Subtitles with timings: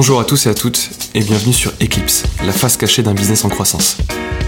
[0.00, 3.44] Bonjour à tous et à toutes et bienvenue sur Eclipse, la face cachée d'un business
[3.44, 3.96] en croissance.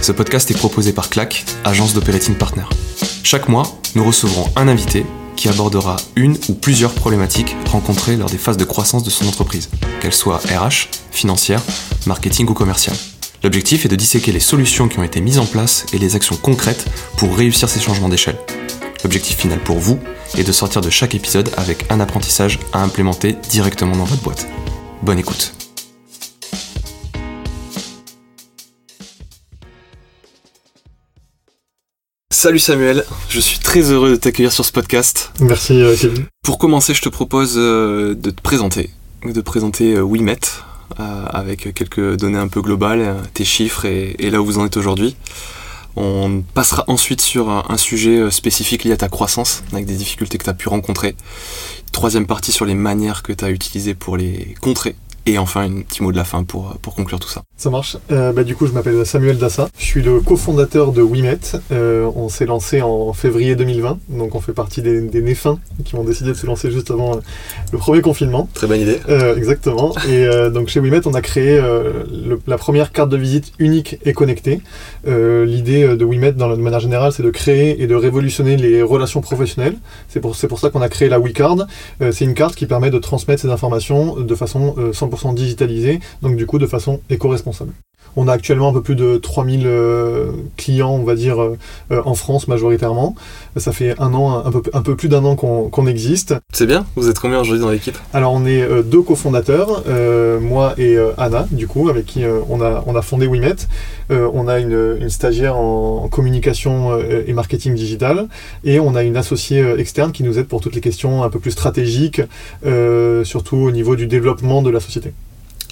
[0.01, 2.63] Ce podcast est proposé par CLAC, agence d'operating partner.
[3.25, 3.65] Chaque mois,
[3.97, 5.05] nous recevrons un invité
[5.35, 9.71] qui abordera une ou plusieurs problématiques rencontrées lors des phases de croissance de son entreprise,
[10.01, 11.63] qu'elles soient RH, financière,
[12.07, 12.97] marketing ou commerciale.
[13.43, 16.37] L'objectif est de disséquer les solutions qui ont été mises en place et les actions
[16.37, 16.85] concrètes
[17.17, 18.39] pour réussir ces changements d'échelle.
[19.03, 19.99] L'objectif final pour vous
[20.39, 24.47] est de sortir de chaque épisode avec un apprentissage à implémenter directement dans votre boîte.
[25.03, 25.55] Bonne écoute.
[32.31, 35.33] Salut Samuel, je suis très heureux de t'accueillir sur ce podcast.
[35.41, 36.27] Merci euh, Kevin.
[36.43, 38.91] Pour commencer, je te propose euh, de te présenter,
[39.25, 40.41] de te présenter euh, WeMet
[40.97, 45.17] avec quelques données un peu globales, tes chiffres et, là où vous en êtes aujourd'hui.
[45.97, 50.45] On passera ensuite sur un, sujet spécifique lié à ta croissance, avec des difficultés que
[50.45, 51.17] tu as pu rencontrer.
[51.93, 54.95] Troisième partie sur les manières que tu as utilisées pour les contrer.
[55.31, 57.45] Et enfin, un petit mot de la fin pour, pour conclure tout ça.
[57.57, 57.97] Ça marche.
[58.11, 59.69] Euh, bah, du coup, je m'appelle Samuel Dassa.
[59.79, 61.39] Je suis le cofondateur de WeMet.
[61.71, 64.01] Euh, on s'est lancé en février 2020.
[64.09, 67.15] Donc, on fait partie des, des Néfins qui ont décidé de se lancer juste avant
[67.15, 67.21] euh,
[67.71, 68.49] le premier confinement.
[68.55, 68.99] Très bonne idée.
[69.37, 69.95] exactement.
[70.09, 71.63] Et donc, chez WeMet, on a créé
[72.47, 74.61] la première carte de visite unique et connectée.
[75.07, 79.21] L'idée de WeMet, dans la manière générale, c'est de créer et de révolutionner les relations
[79.21, 79.77] professionnelles.
[80.09, 81.67] C'est pour, pour ça qu'on a créé la WeCard.
[82.01, 86.47] c'est une carte qui permet de transmettre ces informations de façon 100% digitalisée, donc du
[86.47, 87.73] coup de façon éco-responsable.
[88.17, 91.57] On a actuellement un peu plus de 3000 euh, clients, on va dire, euh,
[91.93, 93.15] euh, en France majoritairement.
[93.57, 96.35] Ça fait un an, un peu, un peu plus d'un an qu'on existe.
[96.53, 97.97] C'est bien Vous êtes combien aujourd'hui dans l'équipe?
[98.13, 99.85] Alors on est deux cofondateurs,
[100.41, 103.57] moi et Anna, du coup, avec qui on, a, on a fondé WeMet.
[104.11, 108.29] on a une, stagiaire en communication et marketing digital.
[108.65, 111.41] Et on a une associée externe qui nous aide pour toutes les questions un peu
[111.41, 112.23] plus stratégiques,
[113.25, 115.10] surtout au niveau du développement de la société.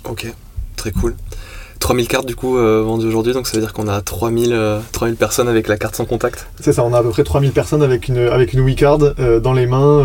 [0.04, 0.32] Ok,
[0.76, 1.16] très cool.
[1.78, 4.56] 3000 cartes du coup euh, vendues aujourd'hui, donc ça veut dire qu'on a 3000,
[4.92, 6.46] 3000 euh, personnes avec la carte sans contact.
[6.60, 9.40] C'est ça, on a à peu près 3000 personnes avec une, avec une WeCard euh,
[9.40, 10.04] dans les mains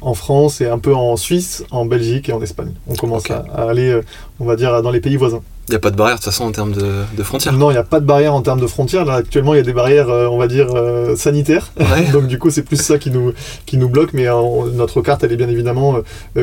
[0.00, 2.72] en France et un peu en Suisse, en Belgique et en Espagne.
[2.86, 4.00] On commence à, aller,
[4.40, 5.42] on va dire, dans les pays voisins.
[5.68, 7.74] Il n'y a pas de barrière de toute façon en termes de, frontières Non, il
[7.74, 9.04] n'y a pas de barrière en termes de frontières.
[9.04, 10.68] Là, actuellement, il y a des barrières, on va dire,
[11.16, 11.72] sanitaires.
[12.12, 13.32] Donc, du coup, c'est plus ça qui nous,
[13.64, 14.12] qui nous bloque.
[14.12, 14.26] Mais
[14.74, 15.98] notre carte, elle est bien évidemment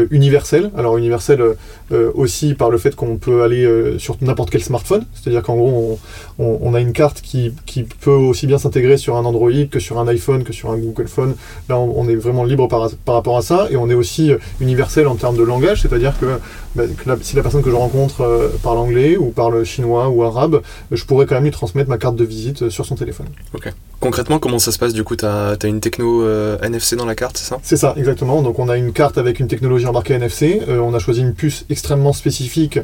[0.09, 0.71] universelle.
[0.77, 1.43] Alors, universelle
[1.91, 5.03] aussi par le fait qu'on peut aller sur n'importe quel smartphone.
[5.13, 5.99] C'est-à-dire qu'en gros,
[6.37, 7.53] on, a une carte qui,
[7.99, 11.09] peut aussi bien s'intégrer sur un Android que sur un iPhone, que sur un Google
[11.09, 11.35] Phone.
[11.67, 13.67] Là, on, est vraiment libre par, rapport à ça.
[13.69, 14.31] Et on est aussi
[14.61, 15.81] universel en termes de langage.
[15.81, 16.39] C'est-à-dire que,
[16.75, 16.83] bah,
[17.21, 21.03] si la personne que je rencontre euh, parle anglais ou parle chinois ou arabe, je
[21.05, 23.27] pourrais quand même lui transmettre ma carte de visite sur son téléphone.
[23.53, 23.71] Ok.
[23.99, 27.15] Concrètement, comment ça se passe Du coup, tu as, une techno euh, NFC dans la
[27.15, 27.59] carte, c'est ça?
[27.61, 28.41] C'est ça, exactement.
[28.41, 30.61] Donc, on a une carte avec une technologie embarquée NFC.
[30.69, 32.79] Euh, on a choisi une puce extrêmement spécifique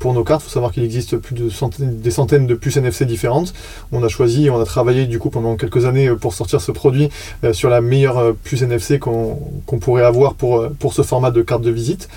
[0.00, 0.42] pour nos cartes.
[0.42, 3.54] Il faut savoir qu'il il existe plus de centaines, des centaines de puces NFC différentes.
[3.92, 6.72] On a choisi, on a travaillé du coup pendant quelques années euh, pour sortir ce
[6.72, 7.08] produit
[7.44, 9.38] euh, sur la meilleure euh, puce NFC qu'on
[9.80, 12.08] pourrait avoir pour, pour ce format de carte de visite.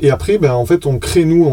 [0.00, 1.46] Et après, ben, en fait, on crée nous,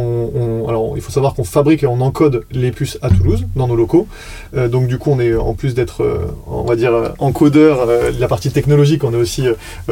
[0.95, 4.07] il faut savoir qu'on fabrique et on encode les puces à Toulouse dans nos locaux.
[4.53, 6.05] donc du coup, on est en plus d'être,
[6.47, 9.45] on va dire, encodeur de la partie technologique, on est aussi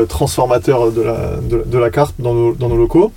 [0.07, 3.11] transformateur de la, carte dans nos locaux.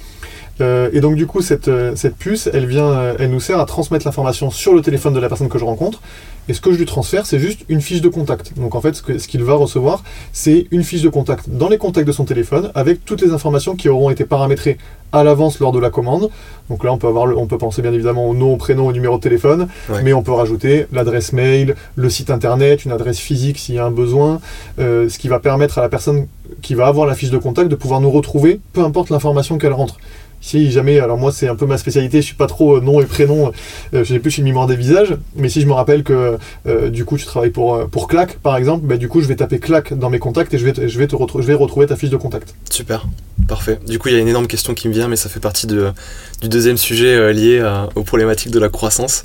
[0.60, 3.58] Euh, et donc du coup, cette, euh, cette puce, elle vient, euh, elle nous sert
[3.58, 6.00] à transmettre l'information sur le téléphone de la personne que je rencontre.
[6.48, 8.58] Et ce que je lui transfère, c'est juste une fiche de contact.
[8.58, 12.06] Donc en fait, ce qu'il va recevoir, c'est une fiche de contact dans les contacts
[12.06, 14.76] de son téléphone avec toutes les informations qui auront été paramétrées
[15.12, 16.28] à l'avance lors de la commande.
[16.68, 18.92] Donc là, on peut, avoir on peut penser bien évidemment au nom, au prénom, au
[18.92, 19.68] numéro de téléphone,
[20.02, 23.84] mais on peut rajouter l'adresse mail, le site internet, une adresse physique s'il y a
[23.84, 24.40] un besoin,
[24.78, 26.26] ce qui va permettre à la personne
[26.62, 29.72] qui va avoir la fiche de contact de pouvoir nous retrouver, peu importe l'information qu'elle
[29.72, 29.98] rentre.
[30.42, 33.00] Si jamais, alors moi c'est un peu ma spécialité, je suis pas trop euh, nom
[33.00, 33.52] et prénom,
[33.92, 37.04] euh, j'ai plus une mémoire des visages, mais si je me rappelle que euh, du
[37.04, 39.92] coup tu travailles pour, pour Clac par exemple, bah, du coup je vais taper Clac
[39.92, 42.16] dans mes contacts et je vais, je vais, te je vais retrouver ta fiche de
[42.16, 42.54] contact.
[42.70, 43.06] Super,
[43.48, 43.78] parfait.
[43.86, 45.66] Du coup il y a une énorme question qui me vient, mais ça fait partie
[45.66, 45.92] de,
[46.40, 47.62] du deuxième sujet lié
[47.94, 49.24] aux problématiques de la croissance.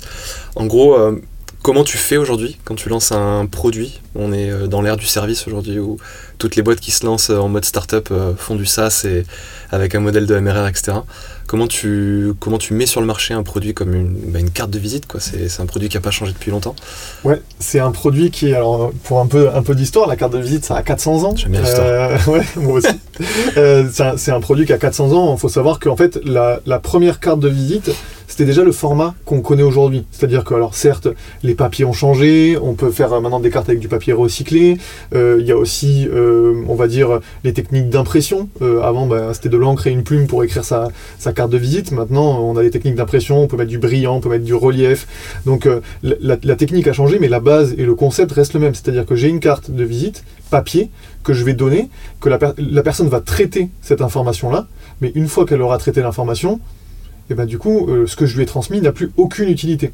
[0.54, 0.96] En gros,
[1.62, 4.00] comment tu fais aujourd'hui quand tu lances un produit?
[4.14, 5.78] On est dans l'ère du service aujourd'hui
[6.38, 9.24] toutes les boîtes qui se lancent en mode startup font du SaaS et
[9.70, 10.98] avec un modèle de MRR, etc.
[11.46, 14.70] Comment tu, comment tu mets sur le marché un produit comme une, bah, une carte
[14.70, 15.20] de visite quoi?
[15.20, 16.74] C'est, un produit qui n'a pas changé depuis longtemps
[17.24, 20.38] Ouais, c'est un produit qui, alors pour un peu, un peu d'histoire, la carte de
[20.38, 21.36] visite ça a 400 ans.
[21.36, 21.64] J'aime bien.
[21.64, 22.88] Euh, ouais, moi aussi.
[23.56, 25.34] euh, c'est, un, produit qui a 400 ans.
[25.34, 27.90] Il faut savoir qu'en fait, la, la première carte de visite,
[28.28, 30.04] c'était déjà le format qu'on connaît aujourd'hui.
[30.10, 31.08] C'est-à-dire que, alors certes,
[31.42, 34.78] les papiers ont changé, on peut faire maintenant des cartes avec du papier recyclé.
[35.14, 36.25] Euh, il y a aussi, euh,
[36.68, 38.48] on va dire, les techniques d'impression.
[38.60, 40.88] avant, bah, c'était de l'encre et une plume pour écrire sa,
[41.34, 41.92] carte de visite.
[41.92, 44.54] Maintenant, on a des techniques d'impression, on peut mettre du brillant, on peut mettre du
[44.54, 45.06] relief.
[45.44, 48.74] Donc euh, la, technique a changé, mais la base et le concept restent le même.
[48.74, 50.90] C'est-à-dire que j'ai une carte de visite papier
[51.22, 51.88] que je vais donner,
[52.20, 54.66] que la, la personne va traiter cette information-là,
[55.00, 56.60] mais une fois qu'elle aura traité l'information,
[57.28, 59.92] et ben du coup, euh, ce que je lui ai transmis n'a plus aucune utilité.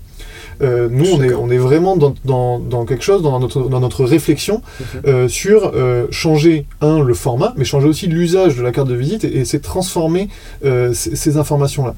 [0.61, 3.81] Euh, nous, on est, on est vraiment dans, dans, dans, quelque chose, dans notre, dans
[3.81, 4.61] notre réflexion
[5.07, 5.73] euh, sur
[6.11, 9.61] changer, un, le format, mais changer aussi l'usage de la carte de visite et, c'est
[9.61, 10.29] transformer
[10.63, 11.95] ces, ces informations-là,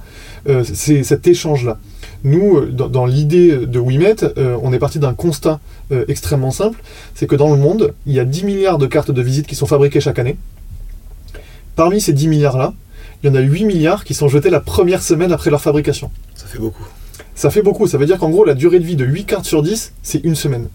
[0.64, 1.78] cet échange-là.
[2.22, 4.16] Nous, dans, dans l'idée de WeMet,
[4.62, 5.60] on est parti d'un constat
[6.08, 6.82] extrêmement simple,
[7.14, 9.54] c'est que dans le monde, il y a 10 milliards de cartes de visite qui
[9.54, 10.36] sont fabriquées chaque année.
[11.76, 12.72] Parmi ces 10 milliards-là,
[13.24, 16.10] il y en a 8 milliards qui sont jetés la première semaine après leur fabrication.
[16.34, 16.84] Ça fait beaucoup.
[17.34, 19.46] Ça fait beaucoup, ça veut dire qu'en gros la durée de vie de 8 cartes
[19.46, 20.68] sur 10, c'est une semaine.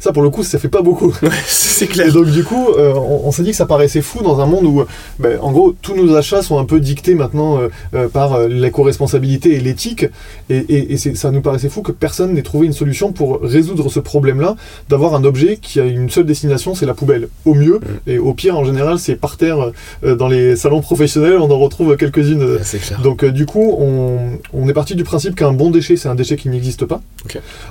[0.00, 1.14] Ça, pour le coup, ça fait pas beaucoup.
[1.46, 2.08] c'est clair.
[2.08, 4.64] Et donc, du coup, euh, on, s'est dit que ça paraissait fou dans un monde
[4.64, 4.82] où,
[5.18, 9.54] ben, en gros, tous nos achats sont un peu dictés maintenant euh, euh, par l'éco-responsabilité
[9.56, 10.06] et l'éthique.
[10.48, 14.56] Et, ça nous paraissait fou que personne n'ait trouvé une solution pour résoudre ce problème-là,
[14.88, 17.28] d'avoir un objet qui a une seule destination, c'est la poubelle.
[17.44, 18.10] Au mieux, mm.
[18.10, 19.70] et au pire, en général, c'est par terre
[20.02, 22.58] dans les salons professionnels, on en retrouve quelques-unes.
[23.02, 26.48] donc, du coup, on, est parti du principe qu'un bon déchet, c'est un déchet qui
[26.48, 27.02] n'existe pas.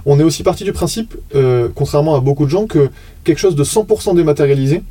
[0.05, 1.15] On est aussi parti du principe,
[1.73, 2.89] contrairement à beaucoup de gens que
[3.23, 4.83] quelque chose de 100% dématérialisé,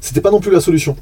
[0.00, 0.96] c'était pas non plus la solution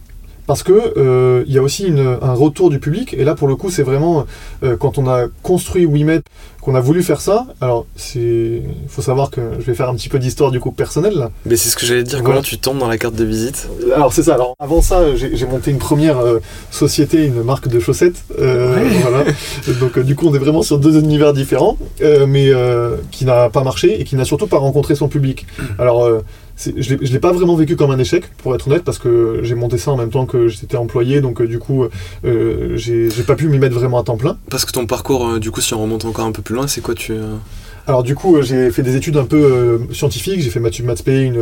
[0.50, 3.54] parce que euh, il y a aussi un retour du public et là pour le
[3.54, 4.26] coup c'est vraiment
[4.64, 6.22] euh, quand on a construit WeMet
[6.60, 8.20] qu'on a voulu faire ça alors c'est
[8.64, 11.30] il faut savoir que je vais faire un petit peu d'histoire du coup personnel là.
[11.46, 13.68] mais c'est ce que j'allais dire comment tu tombes dans la carte de visite?
[13.94, 16.40] Alors c'est ça alors avant ça j'ai monté une première euh,
[16.72, 19.22] société une marque de chaussettes voilà.
[19.78, 21.76] Donc du coup on est vraiment sur deux univers différents
[22.26, 22.50] mais
[23.12, 25.46] qui n'a pas marché et qui n'a surtout pas rencontré son public.
[25.78, 26.10] Alors
[26.76, 29.54] je ne l'ai pas vraiment vécu comme un échec, pour être honnête, parce que j'ai
[29.54, 31.84] monté ça en même temps que j'étais employé, donc euh, du coup,
[32.24, 34.36] euh, j'ai pas pu m'y mettre vraiment à temps plein.
[34.50, 36.66] Parce que ton parcours, euh, du coup, si on remonte encore un peu plus loin,
[36.66, 37.14] c'est quoi tu...
[37.86, 41.34] Alors du coup, j'ai fait des études un peu scientifiques, j'ai fait maths maths une,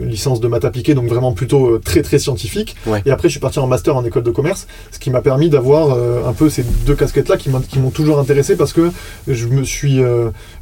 [0.00, 2.76] une, licence de maths appliquée, donc vraiment plutôt très très scientifique.
[3.04, 5.48] Et après, je suis parti en master en école de commerce, ce qui m'a permis
[5.48, 5.98] d'avoir
[6.28, 8.92] un peu ces deux casquettes-là qui m'ont toujours intéressé parce que
[9.26, 10.00] je me suis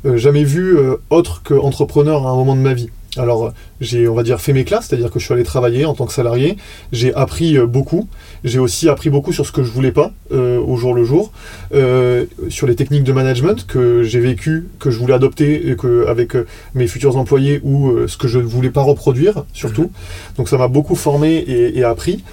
[0.04, 0.78] jamais vu
[1.10, 2.88] autre qu'entrepreneur à un moment de ma vie.
[3.18, 5.94] Alors, j'ai, on va dire, fait mes classes, c'est-à-dire que je suis allé travailler en
[5.94, 6.56] tant que salarié.
[6.92, 8.08] J'ai appris euh, beaucoup.
[8.44, 11.32] J'ai aussi appris beaucoup sur ce que je voulais pas euh, au jour le jour,
[11.74, 15.76] euh, sur les techniques de management que j'ai vécu, que je voulais adopter
[16.06, 16.36] avec
[16.74, 19.90] mes futurs employés ou ce que je ne voulais pas reproduire, surtout.
[20.36, 22.24] Donc, ça m'a beaucoup formé et, appris.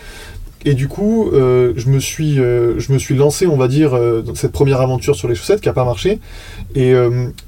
[0.65, 3.91] Et du coup, je, me suis, je me suis lancé, on va dire,
[4.23, 6.19] dans cette première aventure sur les chaussettes qui n'a pas marché.
[6.75, 6.93] Et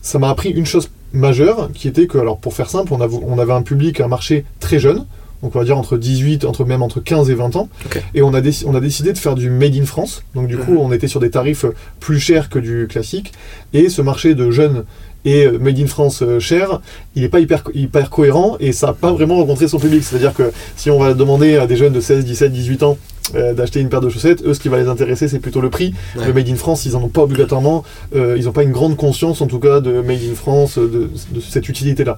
[0.01, 3.39] ça m'a appris une chose majeur qui était que, alors pour faire simple, on, on
[3.39, 5.05] avait un public, un marché très jeune,
[5.45, 7.69] donc on va dire entre 18, entre même entre 15 et 20 ans.
[8.15, 10.23] Et on a, on a décidé de faire du Made in France.
[10.33, 10.79] Donc du coup, mhm.
[10.79, 11.65] on était sur des tarifs
[11.99, 13.31] plus chers que du classique.
[13.71, 14.85] Et ce marché de jeunes
[15.23, 16.81] et euh, Made in France euh, cher,
[17.15, 20.03] il n'est pas hyper, hyper cohérent et ça n'a pas vraiment rencontré son public.
[20.03, 22.97] C'est-à-dire que si on va demander à des jeunes de 16, 17, 18 ans
[23.33, 25.69] euh, d'acheter une paire de chaussettes, eux, ce qui va les intéresser, c'est plutôt le
[25.69, 25.93] prix.
[26.15, 27.83] Le Made in France, ils n'en ont pas obligatoirement,
[28.13, 31.09] ils n'ont pas une grande conscience, en tout cas, de Made in France, de,
[31.41, 32.17] cette utilité-là.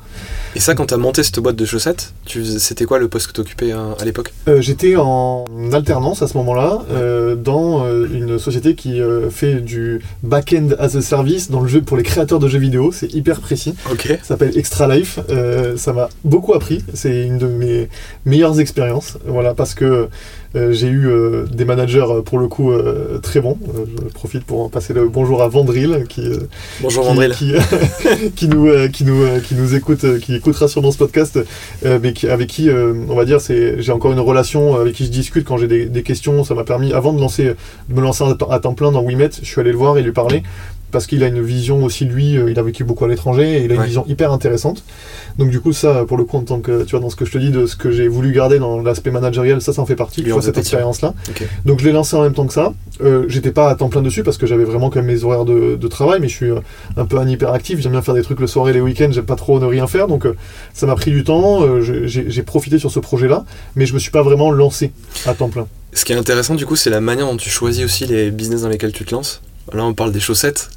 [0.56, 2.14] Et ça, quand tu as monté cette boîte de chaussettes,
[2.60, 4.34] c'était quoi le poste que tu occupais à, l'époque?
[4.60, 6.82] J'étais en alternance à ce moment-là,
[7.36, 9.00] dans une société qui
[9.30, 12.88] fait du back-end as a service dans le jeu pour les créateurs de jeux vidéo
[12.92, 13.76] c'est hyper précis.
[13.86, 15.20] Ça s'appelle Extra Life.
[15.30, 16.84] Euh, ça m'a beaucoup appris.
[16.94, 17.90] C'est une de mes
[18.26, 19.18] meilleures expériences.
[19.26, 20.10] Voilà, parce que
[20.56, 22.72] euh, j'ai eu euh, des managers pour le coup
[23.22, 23.58] très bons.
[24.02, 26.24] je profite pour passer le bonjour à Vandril qui
[26.82, 27.54] bonjour qui,
[28.36, 31.40] qui, nous qui nous qui nous écoute qui écoutera sûrement ce podcast
[31.84, 35.46] mais avec qui on va dire c'est j'ai encore une relation avec qui je discute
[35.46, 36.44] quand j'ai des, questions.
[36.44, 37.54] Ça m'a permis avant de lancer
[37.90, 40.12] de me lancer à temps plein dans WeMet je suis allé le voir et lui
[40.12, 40.44] parler
[40.92, 43.66] parce qu'il a une vision aussi, lui, euh, il a vécu beaucoup à l'étranger, et
[43.66, 44.84] il a une vision hyper intéressante.
[45.38, 47.26] Donc du coup, ça, pour le coup, en tant que, tu vois, dans ce que
[47.26, 49.86] je te dis, de ce que j'ai voulu garder dans l'aspect managériel, ça, ça en
[49.86, 51.14] fait partie, tu vois, cette expérience-là.
[51.66, 52.74] Donc je l'ai lancé en même temps que ça.
[53.02, 55.46] Euh, J'étais pas à temps plein dessus, parce que j'avais vraiment quand même mes horaires
[55.46, 56.60] de, de, travail, mais je suis euh,
[56.96, 59.26] un peu un hyperactif, j'aime bien faire des trucs le soir et les week-ends, j'aime
[59.26, 60.36] pas trop ne rien faire, donc euh,
[60.74, 64.24] ça m'a pris du temps, j'ai profité sur ce projet-là, mais je me suis pas
[64.24, 64.92] vraiment lancé
[65.26, 65.68] à temps plein.
[65.94, 68.62] Ce qui est intéressant, du coup, c'est la manière dont tu choisis aussi les business
[68.62, 69.42] dans lesquels tu te lances.
[69.74, 70.70] Là, on parle des chaussettes.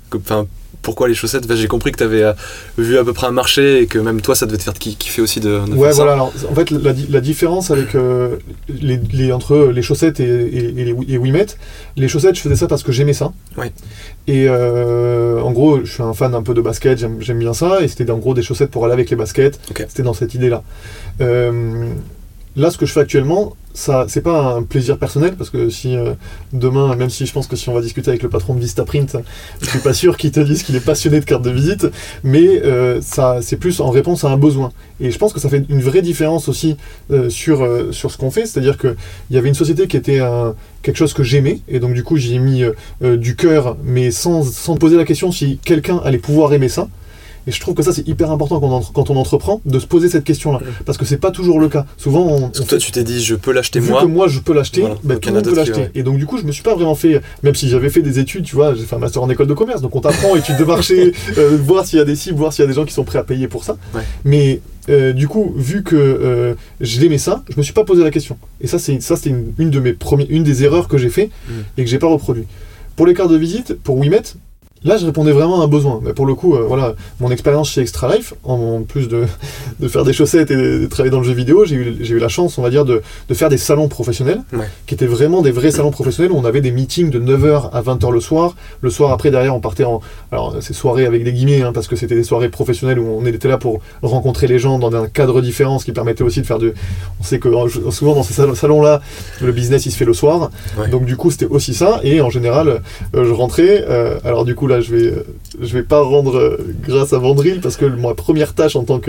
[0.82, 1.52] Pourquoi les chaussettes?
[1.54, 2.32] J'ai compris que tu avais euh,
[2.78, 5.20] vu à peu près un marché et que même toi, ça devait te faire kiffer
[5.20, 6.14] aussi de, de ouais, voilà.
[6.14, 8.36] Alors, en fait, la, différence avec euh,
[8.68, 11.46] les, entre les chaussettes et, et, et les Wimet,
[11.96, 13.32] les chaussettes, je faisais ça parce que j'aimais ça.
[13.58, 13.72] Ouais.
[14.26, 17.82] Et euh, en gros, je suis un fan un peu de basket, j'aime bien ça.
[17.82, 19.60] Et c'était en gros des chaussettes pour aller avec les baskets.
[19.88, 20.62] C'était dans cette idée-là.
[22.56, 25.96] Là, ce que je fais actuellement, ça, c'est pas un plaisir personnel parce que si
[25.96, 26.14] euh,
[26.52, 29.16] demain, même si je pense que si on va discuter avec le patron de Vistaprint,
[29.60, 31.86] je suis pas sûr qu'il te dise qu'il est passionné de cartes de visite,
[32.24, 34.72] mais euh, ça, c'est plus en réponse à un besoin.
[35.00, 36.76] Et je pense que ça fait une vraie différence aussi
[37.12, 38.96] euh, sur, sur ce qu'on fait, c'est-à-dire qu'il
[39.30, 42.16] y avait une société qui était un, quelque chose que j'aimais, et donc du coup
[42.16, 42.64] j'y ai mis
[43.00, 46.88] du cœur, mais sans, sans poser la question si quelqu'un allait pouvoir aimer ça.
[47.46, 50.24] Et je trouve que ça, c'est hyper important quand on, entreprend, de se poser cette
[50.24, 50.60] question-là.
[50.84, 51.86] Parce que c'est pas toujours le cas.
[51.96, 52.48] Souvent, on.
[52.50, 54.02] toi, tu t'es dit, je peux l'acheter moi.
[54.02, 55.90] que moi, je peux l'acheter, ben, tout le monde peut l'acheter.
[55.94, 57.20] Et donc, du coup, je me suis pas vraiment fait.
[57.42, 59.54] Même si j'avais fait des études, tu vois, j'ai fait un master en école de
[59.54, 59.80] commerce.
[59.80, 62.62] Donc, on t'apprend études de marché, euh, voir s'il y a des cibles, voir s'il
[62.62, 63.76] y a des gens qui sont prêts à payer pour ça.
[64.24, 64.60] Mais.
[64.88, 68.10] Euh, du coup, vu que euh, je l'aimais ça, je me suis pas posé la
[68.10, 68.38] question.
[68.60, 71.26] Et ça, c'est ça, c'était une, de mes premiers, une des erreurs que j'ai fait
[71.26, 71.52] mm.
[71.76, 72.46] et que j'ai pas reproduit.
[72.96, 74.22] Pour les cartes de visite, pour Wimet,
[74.82, 76.00] Là, je répondais vraiment à un besoin.
[76.02, 79.26] Mais pour le coup, euh, voilà, mon expérience chez Extra Life, en plus de,
[79.78, 82.28] de, faire des chaussettes et de, travailler dans le jeu vidéo, j'ai eu, eu, la
[82.28, 84.40] chance, on va dire, de, de faire des salons professionnels,
[84.86, 87.82] qui étaient vraiment des vrais salons professionnels où on avait des meetings de 9h à
[87.82, 88.54] 20h le soir.
[88.80, 90.00] Le soir après, derrière, on partait en.
[90.32, 93.26] Alors, ces soirées avec des guillemets, hein, parce que c'était des soirées professionnelles où on
[93.26, 96.46] était là pour rencontrer les gens dans un cadre différent, ce qui permettait aussi de
[96.46, 96.72] faire de.
[97.20, 97.50] On sait que
[97.90, 99.02] souvent dans ces salons-là,
[99.42, 100.50] le business il se fait le soir.
[100.90, 102.00] Donc, du coup, c'était aussi ça.
[102.02, 102.80] Et en général,
[103.14, 103.84] euh, je rentrais.
[103.86, 105.24] Euh, alors, du coup, là, je vais, euh,
[105.60, 109.00] je vais pas rendre euh, grâce à Vandril parce que ma première tâche en tant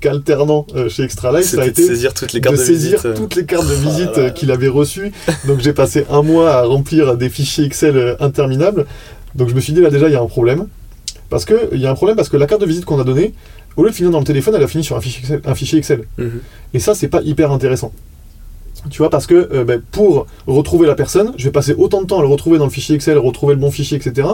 [0.00, 3.00] qu'alternant euh, chez Extra Life, ça a été de saisir toutes les cartes de, saisir
[3.14, 5.12] toutes les cartes de visite ah qu'il avait reçues.
[5.46, 8.86] Donc j'ai passé un mois à remplir des fichiers Excel interminables.
[9.34, 10.66] Donc je me suis dit là déjà il y a un problème
[11.28, 13.04] parce que il y a un problème parce que la carte de visite qu'on a
[13.04, 13.34] donnée,
[13.76, 15.40] au lieu de finir dans le téléphone, elle a fini sur un fichier Excel.
[15.44, 16.02] Un fichier Excel.
[16.18, 16.40] Mhm.
[16.74, 17.92] Et ça c'est pas hyper intéressant.
[18.88, 22.06] Tu vois, parce que euh, ben, pour retrouver la personne, je vais passer autant de
[22.06, 24.28] temps à le retrouver dans le fichier Excel, retrouver le bon fichier, etc.,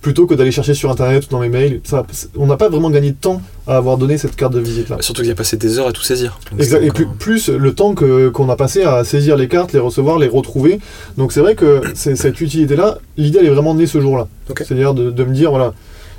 [0.00, 1.80] plutôt que d'aller chercher sur Internet ou dans mes mails.
[1.84, 4.98] Ça, on n'a pas vraiment gagné de temps à avoir donné cette carte de visite-là.
[5.00, 6.38] Surtout qu'il y a passé des heures à tout saisir.
[6.58, 6.82] Exact.
[6.82, 10.78] Et plus, le temps qu'on a passé à saisir les cartes, les recevoir, les retrouver.
[11.16, 14.28] Donc c'est vrai que cette utilité-là, l'idée, elle est vraiment née ce jour-là.
[14.56, 15.72] C'est-à-dire de, me dire, voilà,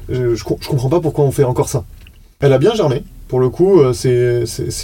[0.09, 1.83] je, je comprends pas pourquoi on fait encore ça.
[2.39, 3.03] Elle a bien germé.
[3.27, 4.09] Pour le coup, euh, c'est,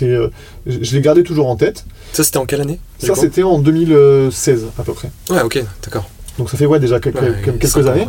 [0.03, 0.29] euh,
[0.65, 1.85] je l'ai gardé toujours en tête.
[2.11, 5.09] Ça, c'était en quelle année Ça, c'était en 2016 à peu près.
[5.29, 6.09] Ouais, ok, d'accord.
[6.37, 8.07] Donc ça fait ouais, déjà quelques, quelques années.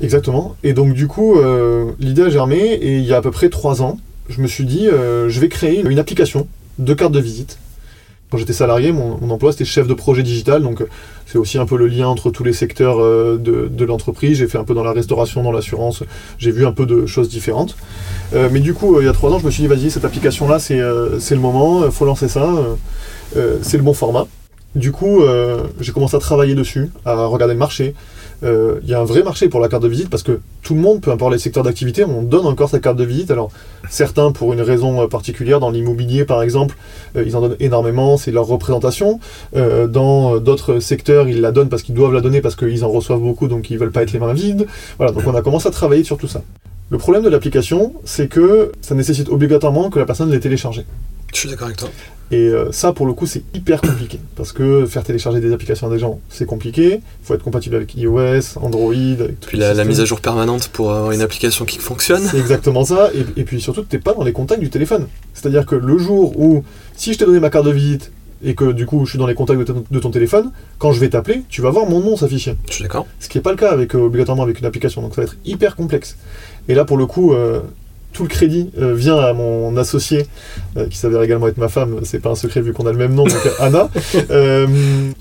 [0.00, 0.56] Exactement.
[0.62, 3.48] Et donc du coup, euh, l'idée a germé et il y a à peu près
[3.48, 3.98] trois ans,
[4.28, 6.46] je me suis dit, je vais créer une application
[6.78, 7.58] de carte de visite
[8.30, 10.84] quand j'étais salarié, mon, emploi c'était chef de projet digital, donc
[11.26, 14.38] c'est aussi un peu le lien entre tous les secteurs euh, de, l'entreprise.
[14.38, 16.02] J'ai fait un peu dans la restauration, dans l'assurance,
[16.38, 17.76] j'ai vu un peu de choses différentes.
[18.34, 19.90] Euh, mais du coup, euh, il y a trois ans, je me suis dit, vas-y,
[19.90, 22.54] cette application-là, c'est le moment, il faut lancer ça,
[23.62, 24.26] c'est le bon format.
[24.74, 25.22] Du coup,
[25.80, 27.94] j'ai commencé à travailler dessus, à regarder le marché,
[28.44, 30.74] euh, il y a un vrai marché pour la carte de visite parce que tout
[30.74, 33.30] le monde, peu importe les secteurs d'activité, on donne encore sa carte de visite.
[33.30, 33.50] Alors
[33.90, 36.76] certains pour une raison euh, particulière, dans l'immobilier par exemple,
[37.16, 39.20] euh, ils en donnent énormément, c'est leur représentation.
[39.54, 43.20] dans d'autres secteurs, ils la donnent parce qu'ils doivent la donner parce qu'ils en reçoivent
[43.20, 44.66] beaucoup, donc ils veulent pas être les mains vides.
[44.98, 46.42] Voilà, donc on a commencé à travailler sur tout ça.
[46.90, 50.84] Le problème de l'application, c'est que ça nécessite obligatoirement que la personne l'ait téléchargée.
[51.32, 51.90] Je suis d'accord avec toi.
[52.30, 54.20] Et euh, ça, pour le coup, c'est hyper compliqué.
[54.36, 57.00] Parce que faire télécharger des applications à des gens, c'est compliqué.
[57.22, 58.92] Il faut être compatible avec iOS, Android.
[58.92, 62.22] Avec puis la, mise à jour permanente pour avoir une application qui fonctionne.
[62.22, 63.10] C'est exactement ça.
[63.36, 65.06] Et, puis surtout, tu n'es pas dans les contacts du téléphone.
[65.32, 68.12] C'est-à-dire que le jour où, si je t'ai donné ma carte de visite
[68.44, 71.08] et que du coup je suis dans les contacts de, ton téléphone, quand je vais
[71.08, 72.56] t'appeler, tu vas voir mon nom s'afficher.
[72.68, 73.06] Je suis d'accord.
[73.20, 75.00] Ce qui n'est pas le cas avec, euh, obligatoirement avec une application.
[75.00, 76.16] Donc ça va être hyper complexe.
[76.68, 77.60] Et là, pour le coup, euh,
[78.12, 80.26] tout le crédit euh, vient à mon associé,
[80.76, 82.98] euh, qui s'avère également être ma femme, c'est pas un secret vu qu'on a le
[82.98, 83.88] même nom, donc Anna.
[84.30, 84.66] Euh,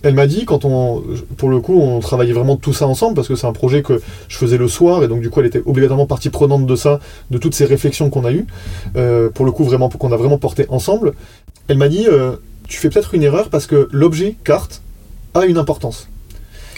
[0.03, 1.03] elle m'a dit, quand on,
[1.38, 4.01] pour le coup, on travaillait vraiment tout ça ensemble, parce que c'est un projet que
[4.27, 7.00] je faisais le soir, et donc du coup, elle était obligatoirement partie prenante de ça,
[7.32, 8.48] de toutes ces réflexions qu'on a eues,
[9.34, 11.13] pour le coup, vraiment, qu'on a vraiment porté ensemble.
[11.67, 12.08] Elle m'a dit,
[12.67, 14.82] tu fais peut-être une erreur parce que l'objet carte
[15.34, 16.10] a une importance.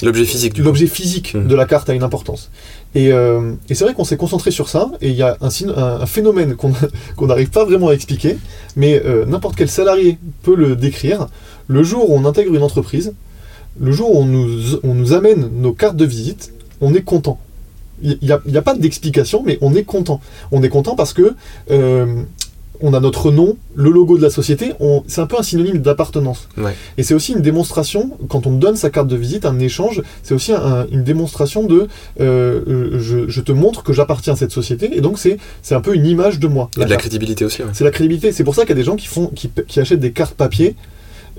[0.02, 1.48] L'objet physique du L'objet physique mmh.
[1.48, 2.50] de la carte a une importance.
[2.96, 6.56] Euh, et, c'est vrai qu'on s'est concentré sur ça, et il y a un, phénomène
[7.16, 8.38] qu'on n'arrive pas vraiment à expliquer,
[8.76, 11.28] mais euh, n'importe quel salarié peut le décrire.
[11.68, 13.14] Le jour où on intègre une entreprise,
[13.80, 17.40] le jour où on nous, amène nos cartes de visite, on est content.
[18.02, 20.22] Il n'y a, pas d'explication, mais on est content.
[20.52, 21.36] On est content parce que
[21.70, 22.24] euh,
[22.82, 24.74] on a notre nom, le logo de la société,
[25.08, 26.48] c'est un peu un synonyme d'appartenance.
[26.98, 30.34] Et c'est aussi une démonstration, quand on donne sa carte de visite, un échange, c'est
[30.34, 30.54] aussi
[30.92, 31.88] une démonstration de
[32.20, 35.40] euh, je, te montre que j'appartiens à cette société, et donc c'est
[35.72, 36.70] un peu une image de moi.
[36.78, 37.62] Et de la crédibilité aussi.
[37.74, 40.00] C'est la crédibilité, c'est pour ça qu'il y a des gens qui, font, qui, achètent
[40.00, 40.76] des cartes papier.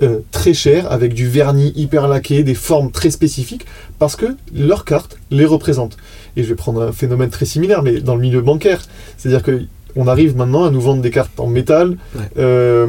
[0.02, 3.66] Euh, très chères, avec du vernis hyper laqué, des formes très spécifiques,
[3.98, 5.98] parce que leur carte les représente.
[6.36, 8.80] Et je vais prendre un phénomène très similaire, mais dans le milieu bancaire.
[9.18, 9.60] C'est-à-dire que
[9.96, 11.96] on arrive maintenant à nous vendre des cartes en métal.
[12.34, 12.86] 3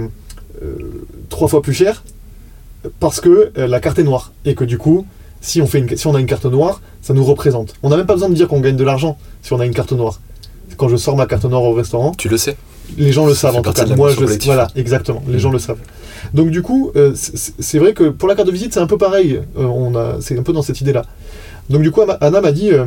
[1.29, 2.03] trois fois plus cher
[2.99, 4.31] parce que euh, la carte est noire.
[4.45, 5.05] Et que du coup,
[5.39, 7.73] si on, fait une, si on a une carte noire, ça nous représente.
[7.83, 9.73] On n'a même pas besoin de dire qu'on gagne de l'argent si on a une
[9.73, 10.19] carte noire.
[10.77, 12.57] Quand je sors ma carte noire au restaurant, Tu le sais.
[12.97, 13.85] les gens le savent en tout cas.
[13.95, 14.47] Moi, je le collective.
[14.51, 15.21] Voilà, exactement.
[15.27, 15.39] Les Mm.
[15.39, 15.77] gens le savent.
[16.33, 18.97] Donc du coup, euh, c'est vrai que pour la carte de visite, c'est un peu
[18.97, 19.41] pareil.
[19.57, 21.03] Euh, on a, c'est un peu dans cette idée-là.
[21.69, 22.85] Donc du coup, Anna m'a dit, euh,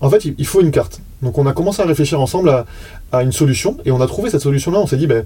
[0.00, 1.00] en fait, il faut une carte.
[1.22, 2.66] Donc on a commencé à réfléchir ensemble à,
[3.12, 4.78] à une solution et on a trouvé cette solution-là.
[4.80, 5.24] On s'est dit, ben,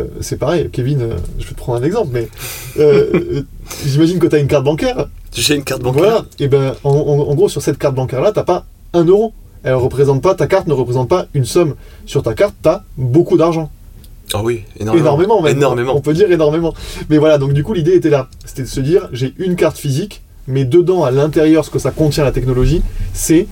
[0.00, 1.00] euh, c'est pareil, Kevin.
[1.02, 2.28] euh, je vais te prendre un exemple, mais
[2.78, 3.42] euh,
[3.86, 5.06] j'imagine que tu as une carte bancaire.
[5.34, 6.02] J'ai une carte bancaire.
[6.02, 6.24] Voilà.
[6.38, 9.32] Et ben, en, en- en gros, sur cette carte bancaire-là, t'as pas un euro.
[9.64, 11.74] Elle représente pas, ta carte ne représente pas une somme.
[12.04, 13.70] Sur ta carte, t'as beaucoup d'argent.
[14.34, 15.04] Ah oui, énormément.
[15.06, 15.56] Énormément, même.
[15.56, 15.96] Énormément.
[15.96, 16.74] On peut dire énormément.
[17.10, 18.28] Mais voilà, donc du coup, l'idée était là.
[18.44, 21.90] C'était de se dire, j'ai une carte physique, mais dedans, à l'intérieur, ce que ça
[21.92, 23.46] contient, la technologie, c'est,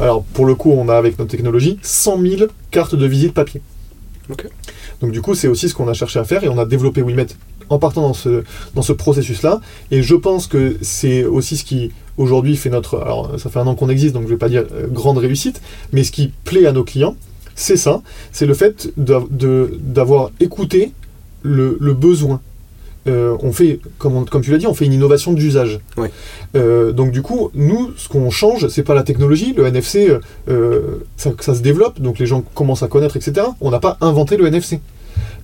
[0.00, 3.60] alors pour le coup, on a avec notre technologie, 100 000 cartes de visite papier.
[5.00, 7.02] Donc du coup, c'est aussi ce qu'on a cherché à faire et on a développé
[7.02, 7.26] Wimet
[7.68, 9.60] en partant dans ce, dans ce processus-là.
[9.90, 13.00] Et je pense que c'est aussi ce qui, aujourd'hui, fait notre...
[13.00, 15.60] Alors, ça fait un an qu'on existe, donc je vais pas dire euh, grande réussite,
[15.92, 17.16] mais ce qui plaît à nos clients,
[17.54, 20.92] c'est ça, c'est le fait d'avoir écouté
[21.42, 22.40] le, le besoin.
[23.08, 25.80] Euh, on fait, comme, on- comme tu l'as dit, on fait une innovation d'usage.
[25.96, 26.08] Oui.
[26.54, 29.54] Euh, donc du coup, nous, ce qu'on change, c'est pas la technologie.
[29.56, 30.08] Le NFC,
[30.48, 30.80] euh,
[31.16, 33.46] ça, ça se développe, donc les gens commencent à connaître, etc.
[33.60, 34.80] On n'a pas inventé le NFC.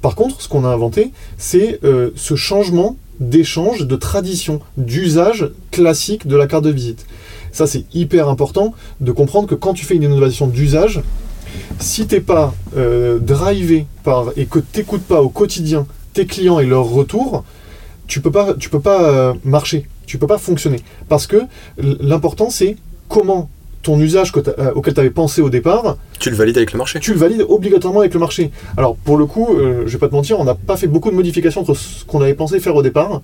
[0.03, 1.81] Par contre, ce qu'on a inventé, c'est
[2.15, 7.05] ce changement d'échange, de tradition, d'usage classique de la carte de visite.
[7.51, 11.03] Ça, c'est hyper important de comprendre que quand tu fais une innovation d'usage,
[11.81, 12.55] si t'es pas
[13.21, 15.87] drivé par et que t'écoutes pas au quotidien
[16.19, 17.45] tes clients et leurs retours,
[18.09, 20.81] tu peux pas, tu peux pas euh, marcher, tu peux pas fonctionner.
[21.09, 21.37] Parce que
[21.79, 22.77] l'important c'est
[23.09, 23.49] comment
[23.83, 26.79] ton usage que euh, auquel tu avais pensé au départ, Tu le valides avec le
[26.79, 26.99] marché.
[26.99, 28.51] tu le valides obligatoirement avec le marché.
[28.77, 31.11] Alors pour le coup, euh, je vais pas te mentir, on n'a pas fait beaucoup
[31.11, 33.23] de modifications entre ce qu'on avait pensé faire au départ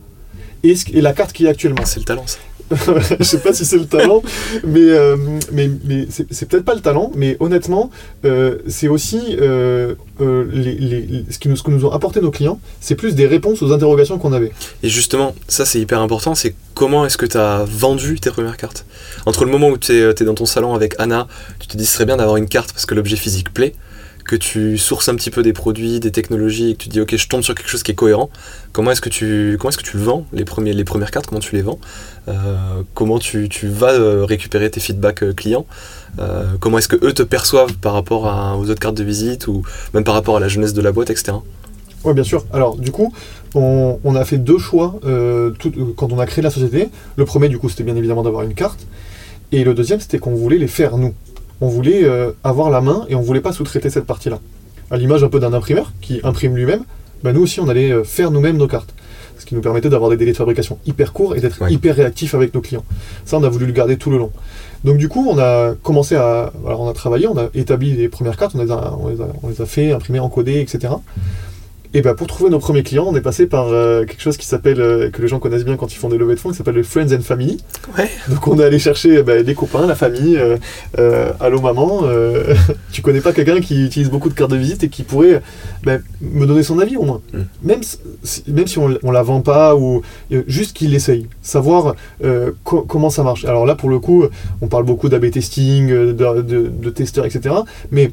[0.62, 1.84] et, ce- et la carte qui est actuellement.
[1.84, 2.38] C'est le talent, ça.
[3.18, 4.22] je sais pas si c'est le talent,
[4.66, 5.16] mais, euh,
[5.52, 7.90] mais, mais c'est peut-être pas le talent, mais honnêtement,
[8.24, 12.30] euh, c'est aussi euh, les, les- ce, qui nous, ce que nous ont apporté nos
[12.30, 14.52] clients, c'est plus des réponses aux interrogations qu'on avait.
[14.82, 18.56] Et justement, ça c'est hyper important, c'est comment est-ce que tu as vendu tes premières
[18.56, 18.84] cartes?
[19.26, 21.26] Entre le moment où tu es, dans ton salon avec Anna,
[21.60, 23.74] tu te dis ce serait bien d'avoir une carte parce que l'objet physique plaît,
[24.24, 27.16] que tu sources un petit peu des produits, des technologies, et que tu dis ok
[27.16, 28.30] je tombe sur quelque chose qui est cohérent,
[28.72, 29.56] comment est-ce que tu,
[29.96, 30.44] vends, les,
[30.84, 31.78] premières cartes, comment tu les vends
[32.28, 35.66] Euh, Comment tu, vas euh, récupérer tes feedbacks euh, clients
[36.60, 38.24] Comment est-ce que eux te perçoivent par rapport
[38.56, 39.62] aux autres cartes de visite ou
[39.94, 41.38] même par rapport à la jeunesse de la boîte, etc.
[42.04, 42.44] Oui, bien sûr.
[42.52, 43.12] Alors, du coup,
[43.56, 46.88] on, a fait deux choix quand on a créé la société.
[47.16, 48.86] Le premier, du coup, c'était bien évidemment d'avoir une carte.
[49.50, 51.14] Et le deuxième, c'était qu'on voulait les faire nous.
[51.60, 54.38] On voulait euh, avoir la main et on voulait pas sous-traiter cette partie-là.
[54.90, 56.82] À l'image un peu d'un imprimeur qui imprime lui-même,
[57.22, 58.94] bah, nous aussi, on allait euh, faire nous-mêmes nos cartes.
[59.38, 61.72] Ce qui nous permettait d'avoir des délais de fabrication hyper courts et d'être Ouais.
[61.72, 62.84] hyper réactifs avec nos clients.
[63.24, 64.30] Ça, on a voulu le garder tout le long.
[64.84, 68.08] Donc du coup, on a commencé à, alors on a travaillé, on a établi les
[68.08, 70.94] premières cartes, on les a, on les a, on les a fait, imprimées, encodées, etc.
[71.96, 74.46] Et ben pour trouver nos premiers clients, on est passé par euh, quelque chose qui
[74.46, 76.56] s'appelle, euh, que les gens connaissent bien quand ils font des levées de fonds, qui
[76.56, 77.58] s'appelle le Friends and Family.
[77.96, 78.10] Ouais.
[78.28, 80.56] Donc on est allé chercher ben, des copains, la famille, euh,
[80.98, 82.02] euh, allô maman,
[82.92, 85.40] tu connais pas quelqu'un qui utilise beaucoup de cartes de visite et qui pourrait
[85.84, 87.20] ben, me donner son avis au moins.
[87.32, 87.38] Mm.
[87.62, 87.80] Même,
[88.24, 90.02] si, même si on, on la vend pas ou
[90.48, 91.94] juste qu'il l'essaye, savoir
[92.64, 93.44] co- comment ça marche.
[93.44, 94.24] Alors là pour le coup,
[94.60, 97.54] on parle beaucoup d'AB testing, de, de- de testeurs, etc.
[97.92, 98.10] Mais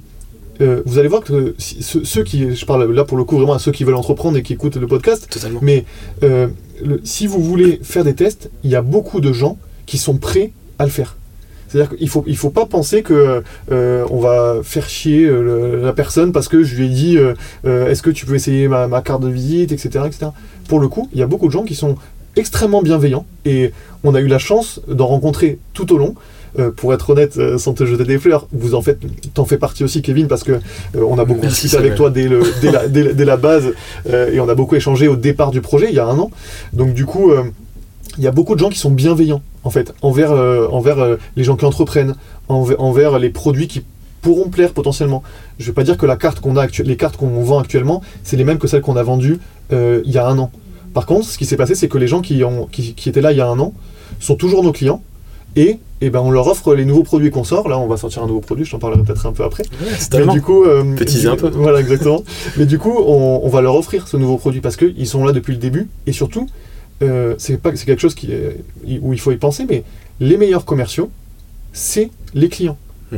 [0.62, 3.38] euh, vous allez voir que si- ceux, ceux qui, je parle là pour le coup
[3.38, 5.60] vraiment à ceux qui veulent entreprendre et qui écoutent le podcast, Totalement.
[5.62, 5.86] mais
[6.24, 6.48] euh,
[6.84, 10.18] le- si vous voulez faire des tests, il y a beaucoup de gens qui sont
[10.18, 11.18] prêts à le faire.
[11.68, 15.94] C'est-à-dire qu'il faut, il faut pas penser que euh, on va faire chier le- la
[15.94, 17.34] personne parce que je lui ai dit euh,
[17.66, 20.28] euh, est-ce que tu peux essayer ma, ma carte de visite, etc., etc.
[20.68, 21.96] Pour le coup, il y a beaucoup de gens qui sont
[22.36, 23.72] extrêmement bienveillants et
[24.04, 26.16] on a eu la chance d'en rencontrer tout au long.
[26.60, 29.00] Euh, pour être honnête, euh, sans te jeter des fleurs, vous en faites,
[29.34, 30.60] t'en fais partie aussi, Kevin, parce que euh,
[31.08, 33.72] on a beaucoup discuté avec toi dès, le, dès, la, dès la- dès la base
[34.10, 36.30] euh, et on a beaucoup échangé au départ du projet il y a un an.
[36.74, 37.32] Donc du coup,
[38.18, 40.98] il y a beaucoup de gens qui sont bienveillants en fait envers, envers
[41.38, 42.16] les gens qui entreprennent,
[42.50, 43.84] enve- envers les produits qui
[44.22, 45.24] pourront plaire potentiellement.
[45.58, 48.36] Je vais pas dire que la carte qu'on a les cartes qu'on vend actuellement, c'est
[48.36, 49.40] les mêmes que celles qu'on a vendues
[49.72, 50.52] il y a un an.
[50.94, 53.22] Par contre, ce qui s'est passé, c'est que les gens qui, ont, qui, qui étaient
[53.22, 53.74] là il y a un an
[54.20, 55.02] sont toujours nos clients
[55.56, 57.68] et, eh ben, on leur offre les nouveaux produits qu'on sort.
[57.68, 59.64] Là, on va sortir un nouveau produit, je t'en parlerai peut-être un peu après.
[59.64, 61.50] Ouais, c'est Mais du coup, euh, du- un peu.
[61.54, 62.24] Voilà, exactement.
[62.58, 65.34] Mais du coup, on, on va leur offrir ce nouveau produit parce qu'ils sont là
[65.34, 66.48] depuis le début et surtout,
[67.02, 68.64] euh, c'est quelque chose qui est-
[69.02, 69.84] où il faut y penser, mais
[70.20, 71.10] les meilleurs commerciaux,
[71.74, 72.78] c'est les clients.
[73.12, 73.18] Hmm.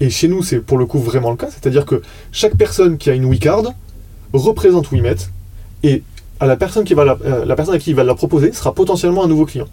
[0.00, 3.10] Et chez nous, c'est pour le coup vraiment le cas, c'est-à-dire que chaque personne qui
[3.10, 3.72] a une WeCard
[4.32, 5.16] représente WeMet
[5.82, 6.02] et
[6.40, 8.52] à la personne, qui va la, euh, la personne à qui il va la proposer
[8.52, 9.66] sera potentiellement un nouveau client.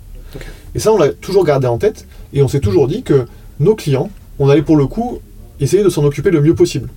[0.75, 3.25] Et ça, on l'a toujours gardé en tête, et on s'est toujours dit que
[3.59, 5.19] nos clients, on allait pour le coup
[5.59, 6.89] essayer de s'en occuper le mieux possible.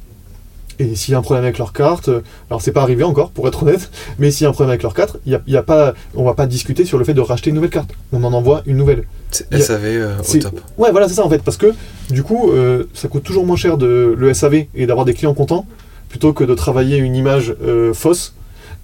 [0.81, 3.31] Et s'il y a un problème avec leur carte, euh, alors c'est pas arrivé encore,
[3.31, 5.41] pour être honnête, mais s'il y a un problème avec leur carte, il y a,
[5.47, 7.71] il y a pas, on va pas discuter sur le fait de racheter une nouvelle
[7.71, 7.91] carte.
[8.13, 9.05] On en envoie une nouvelle.
[9.53, 10.61] A- SAV euh, au C'est- top.
[10.79, 11.73] Ouais, voilà, c'est ça en fait, parce que
[12.11, 15.35] du coup, euh, ça coûte toujours moins cher de le SAV et d'avoir des clients
[15.35, 15.67] contents
[16.09, 18.35] plutôt que de travailler une image euh, fausse.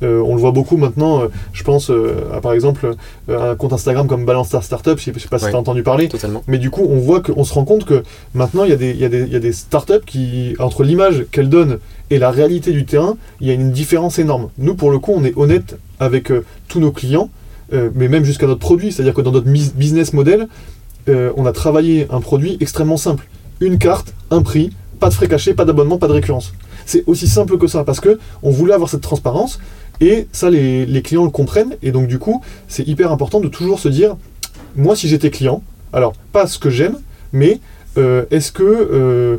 [0.03, 2.95] Euh, on le voit beaucoup maintenant, euh, je pense euh, à par exemple
[3.29, 5.51] un compte Instagram comme Balance Star Startup, je je sais pas si Ouais.
[5.51, 6.43] tu as entendu parler, Totalement.
[6.47, 8.03] mais du coup, on voit qu'on se rend compte que
[8.35, 10.55] maintenant, il y, a des- il y, a des- il y a des startups qui,
[10.59, 11.79] entre l'image qu'elles donnent
[12.11, 14.49] et la réalité du terrain, il y a une différence énorme.
[14.59, 16.33] Nous, pour le coup, on est honnête avec
[16.69, 17.29] tous nos clients,
[17.95, 18.91] mais même jusqu'à notre produit.
[18.93, 20.49] C'est-à-dire que dans notre business model,
[21.09, 23.29] on a travaillé un produit extrêmement simple.
[23.61, 26.53] Une carte, un prix, pas de frais cachés, pas d'abonnement, pas de récurrence.
[26.87, 29.61] C'est aussi simple que ça, parce que on voulait avoir cette transparence,
[30.01, 33.49] et ça, les, les clients le comprennent, et donc du coup, c'est hyper important de
[33.49, 34.17] toujours se dire,
[34.77, 36.97] moi, si j'étais client, alors pas ce que j'aime,
[37.33, 37.61] mais
[37.99, 39.39] euh, est-ce que euh,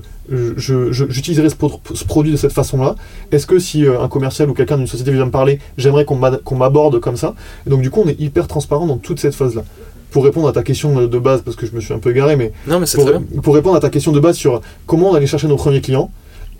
[0.57, 2.95] j'utiliserais ce, pro- ce produit de cette façon-là?
[3.31, 6.15] Est-ce que si euh, un commercial ou quelqu'un d'une société vient me parler, j'aimerais qu'on
[6.17, 7.33] m'a- qu'on m'aborde comme ça?
[7.65, 9.63] Et donc du coup, on est hyper transparent dans toute cette phase-là.
[10.11, 12.35] Pour répondre à ta question de base, parce que je me suis un peu égaré,
[12.35, 13.05] mais Non, mais c'est pour,
[13.41, 16.11] pour répondre à ta question de base sur comment on allait chercher nos premiers clients,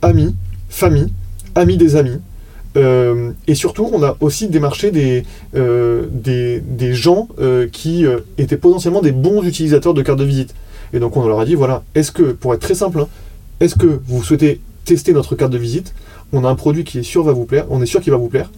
[0.02, 0.34] amis,
[0.70, 1.12] famille,
[1.56, 2.20] amis des amis.
[2.78, 5.24] Euh, et surtout, on a aussi démarché des,
[5.56, 8.06] euh, des, des gens euh, qui
[8.38, 10.56] étaient potentiellement des bons utilisateurs de cartes de visite.
[10.94, 13.08] Et donc, on leur a dit voilà, est-ce que, pour être très simple, hein,
[13.60, 15.94] est-ce que vous souhaitez tester notre carte de visite?
[16.34, 18.18] On a un produit qui est sûr va vous plaire, on est sûr qu'il va
[18.18, 18.50] vous plaire.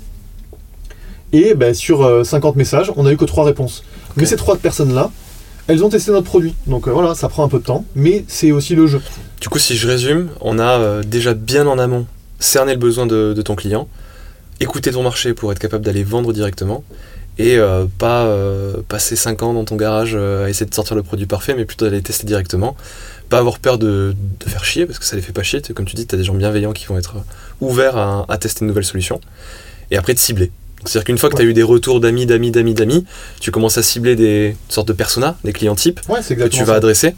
[1.33, 3.83] Et ben, sur euh, 50 messages, on a eu que 3 réponses.
[4.15, 5.09] Mais ces trois personnes-là,
[5.67, 6.53] elles ont testé notre produit.
[6.67, 9.01] Donc euh, voilà, ça prend un peu de temps, mais c'est aussi le jeu.
[9.41, 12.05] Du coup, si je résume, on a euh, déjà bien en amont
[12.39, 13.87] cerné le besoin de, de ton client,
[14.59, 16.83] écouté ton marché pour être capable d'aller vendre directement,
[17.39, 20.95] et euh, pas euh, passer 5 ans dans ton garage euh, à essayer de sortir
[20.95, 22.75] le produit parfait, mais plutôt d'aller tester directement.
[23.29, 25.59] Pas avoir peur de, de faire chier, parce que ça les fait pas chier.
[25.73, 27.15] Comme tu dis, tu as des gens bienveillants qui vont être
[27.61, 29.19] ouverts à, à tester une nouvelle solution.
[29.89, 30.51] Et après, de cibler.
[30.85, 33.05] C'est-à-dire qu'une fois que tu as eu des retours d'amis, d'amis, d'amis, d'amis,
[33.39, 36.65] tu commences à cibler des sortes de personas, des clients types Ouais, que tu vas
[36.73, 36.75] ça.
[36.75, 37.15] adresser.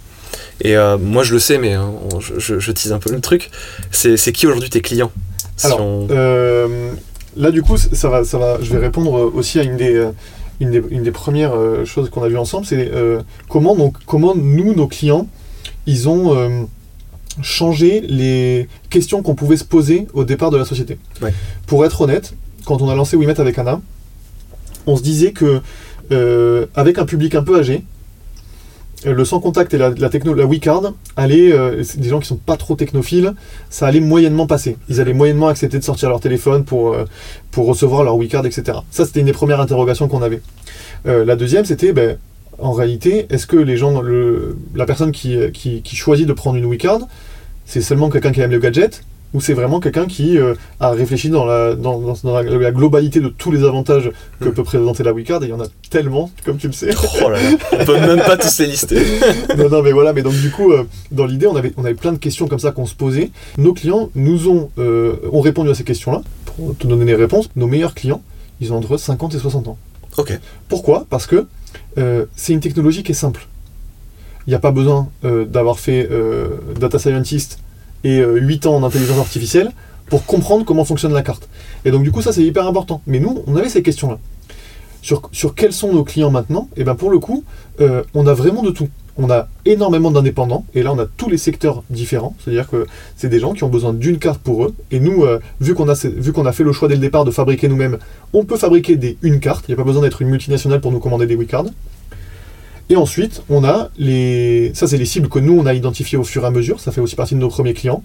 [0.62, 3.12] Et euh, moi, je le sais, mais hein, on- je, je, je tease un peu
[3.12, 3.50] le truc.
[3.92, 5.12] C'est c'est qui aujourd'hui tes clients?
[5.58, 6.92] Si Alors, on- Euh,
[7.36, 9.94] là, du coup, ça va, ça va, je vais répondre euh, aussi à une des,
[9.94, 10.12] euh,
[10.60, 13.98] une des, une des premières euh, choses qu'on a vues ensemble, c'est euh, comment, donc,
[14.06, 15.28] comment nous, nos clients,
[15.86, 16.64] ils ont euh,
[17.42, 20.98] changé les questions qu'on pouvait se poser au départ de la société.
[21.22, 21.34] Ouais.
[21.68, 22.34] Pour être honnête,
[22.66, 23.82] quand on a lancé WeMet avec Anna,
[24.88, 25.62] on se disait que
[26.12, 27.84] euh, avec un public un peu âgé,
[29.14, 32.58] le sans contact et la, la techno, la WeCard euh, des gens qui sont pas
[32.58, 33.34] trop technophiles,
[33.70, 34.78] ça allait moyennement passer.
[34.90, 37.06] Ils allaient moyennement accepter de sortir leur téléphone pour, euh,
[37.56, 38.80] recevoir leur WeCard, etc.
[38.92, 40.42] Ça, c'était une des premières interrogations qu'on avait.
[41.08, 42.18] Euh, la deuxième, c'était, ben,
[42.60, 44.02] en réalité, est-ce que les gens,
[44.76, 47.02] la personne qui choisit de prendre une WeCard,
[47.66, 49.04] c'est seulement quelqu'un qui aime le gadget
[49.36, 52.72] ou c'est vraiment quelqu'un qui euh, a réfléchi dans, la, dans, dans- dans la, la
[52.72, 54.54] globalité de tous les avantages que Mm.
[54.54, 56.90] peut présenter la WeCard, et il y en a tellement, comme tu le sais.
[57.24, 59.00] Oh là là, on peut même pas tous les lister.
[59.58, 61.94] non, non, mais voilà, mais donc du coup, euh, dans l'idée, on avait, on avait
[61.96, 63.30] plein de questions comme ça qu'on se posait.
[63.58, 66.22] Nos clients nous ont, euh, ont répondu à ces questions-là.
[66.56, 68.22] Pour te donner les réponses, nos meilleurs clients,
[68.62, 69.78] ils ont entre 50 et 60 ans.
[70.18, 70.40] Ok.
[70.70, 71.06] Pourquoi?
[71.10, 71.46] Parce que
[72.36, 73.48] c'est une technologie qui est simple.
[74.48, 76.08] Il n'y a pas besoin d'avoir fait
[76.80, 77.60] data scientist
[78.06, 79.72] et euh, 8 ans en intelligence artificielle
[80.10, 81.50] pour comprendre comment fonctionne la carte.
[81.84, 83.02] Et donc du coup, ça c'est hyper important.
[83.08, 84.18] Mais nous, on avait ces questions-là.
[85.02, 86.70] Sur, sur quels sont nos clients maintenant?
[86.78, 87.44] Et bien pour le coup,
[87.82, 88.88] euh, on a vraiment de tout.
[89.18, 93.30] On a énormément d'indépendants, et là on a tous les secteurs différents, c'est-à-dire que c'est
[93.30, 95.96] des gens qui ont besoin d'une carte pour eux, et nous, euh, vu qu'on a,
[95.96, 97.98] ce- vu qu'on a fait le choix dès le départ de fabriquer nous-mêmes,
[98.34, 100.92] on peut fabriquer des une carte, il n'y a pas besoin d'être une multinationale pour
[100.92, 101.68] nous commander des WeCards.
[102.90, 104.72] Et ensuite, on a les.
[104.76, 106.80] Ça, c'est les cibles que nous, on a identifiées au fur et à mesure.
[106.80, 108.04] Ça fait aussi partie de nos premiers clients.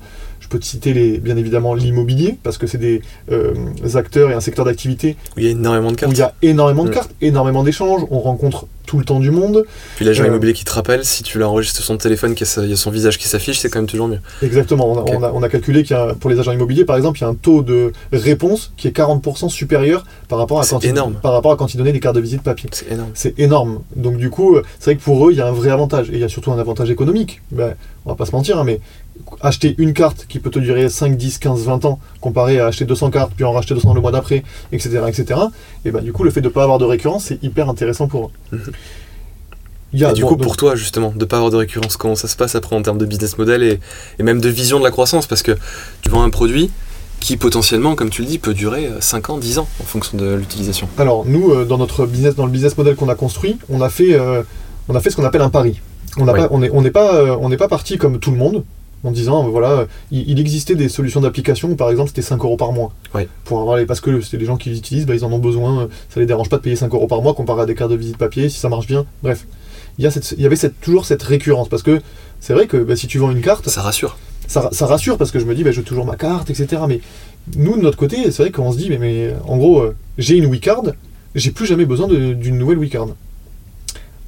[0.50, 3.54] Peux te citer les, bien évidemment l'immobilier, parce que c'est des euh,
[3.94, 6.12] acteurs et un secteur d'activité Il y a énormément de où cartes.
[6.12, 8.02] il y a énormément de cartes, énormément d'échanges.
[8.10, 9.64] On rencontre tout le temps du monde.
[9.94, 12.50] Puis l'agent Euh, immobilier qui te rappelle, si tu l'enregistres sur son téléphone, qu'il y
[12.50, 14.18] a sa- il y a son visage qui s'affiche, c'est quand même toujours mieux.
[14.42, 14.90] Exactement.
[14.90, 15.10] On a, Ok.
[15.16, 17.22] on a- on a calculé qu'il y a, pour les agents immobiliers, par exemple, il
[17.22, 20.80] y a un taux de réponse qui est 40% supérieur par rapport à quand
[21.22, 22.68] par rapport à quand ils donnaient des cartes de visite papier.
[22.72, 23.10] C'est énorme.
[23.14, 23.80] C'est énorme.
[23.94, 26.10] Donc du coup, euh, c'est vrai que pour eux, il y a un vrai avantage.
[26.10, 27.40] Et il y a surtout un avantage économique.
[27.52, 27.74] Ben,
[28.06, 28.80] on va pas se mentir, hein, mais
[29.40, 32.85] acheter une carte qui peut te durer 5, 10, 15, 20 ans, comparé à acheter
[32.85, 35.40] 200 cartes, puis en racheter 200 le mois d'après, etc., etc.,
[35.85, 38.06] et ben du coup, le fait de ne pas avoir de récurrence, c'est hyper intéressant
[38.09, 38.56] pour eux.
[38.56, 38.72] Mhm.
[39.92, 41.96] Y a, Et du bon, coup, donc- pour toi, justement, de pas avoir de récurrence,
[41.96, 43.80] comment ça se passe après en termes de business model et,
[44.18, 45.26] et même de vision de la croissance?
[45.26, 45.56] Parce que
[46.02, 46.70] tu vends un produit,
[47.18, 50.35] qui potentiellement, comme tu le dis, peut durer 5 ans, 10 ans en fonction de
[50.35, 50.88] l'utilisation.
[50.96, 53.90] Alors nous, euh, dans notre business, dans le business model qu'on a construit, on a
[53.90, 54.42] fait, euh,
[54.88, 55.80] on a fait ce qu'on appelle un pari.
[56.16, 56.40] On Oui.
[56.50, 58.64] on n'est on n'est pas, euh, on n'est pas parti comme tout le monde
[59.04, 62.42] en disant euh, voilà, il, il existait des solutions d'application où par exemple c'était 5
[62.44, 62.92] euros par mois.
[63.14, 63.22] Oui.
[63.44, 65.86] Pour avoir les, parce que les gens qui l'utilisent, bah, ils en ont besoin, euh,
[66.08, 67.96] ça les dérange pas de payer 5 euros par mois comparé à des cartes de
[67.96, 69.06] visite papier si ça marche bien.
[69.22, 69.46] Bref,
[69.98, 72.00] il y, a cette, il y avait cette, toujours cette récurrence parce que
[72.40, 74.16] c'est vrai que bah, si tu vends une carte, Ça rassure.
[74.46, 76.82] ça, ça rassure parce que je me dis, bah, je veux toujours ma carte, etc.
[76.88, 77.00] Mais
[77.56, 80.36] nous, de notre côté, c'est vrai qu'on se dit, mais, mais en gros, euh, j'ai
[80.36, 80.84] une WeCard,
[81.34, 83.08] j'ai plus jamais besoin d'une nouvelle WeCard.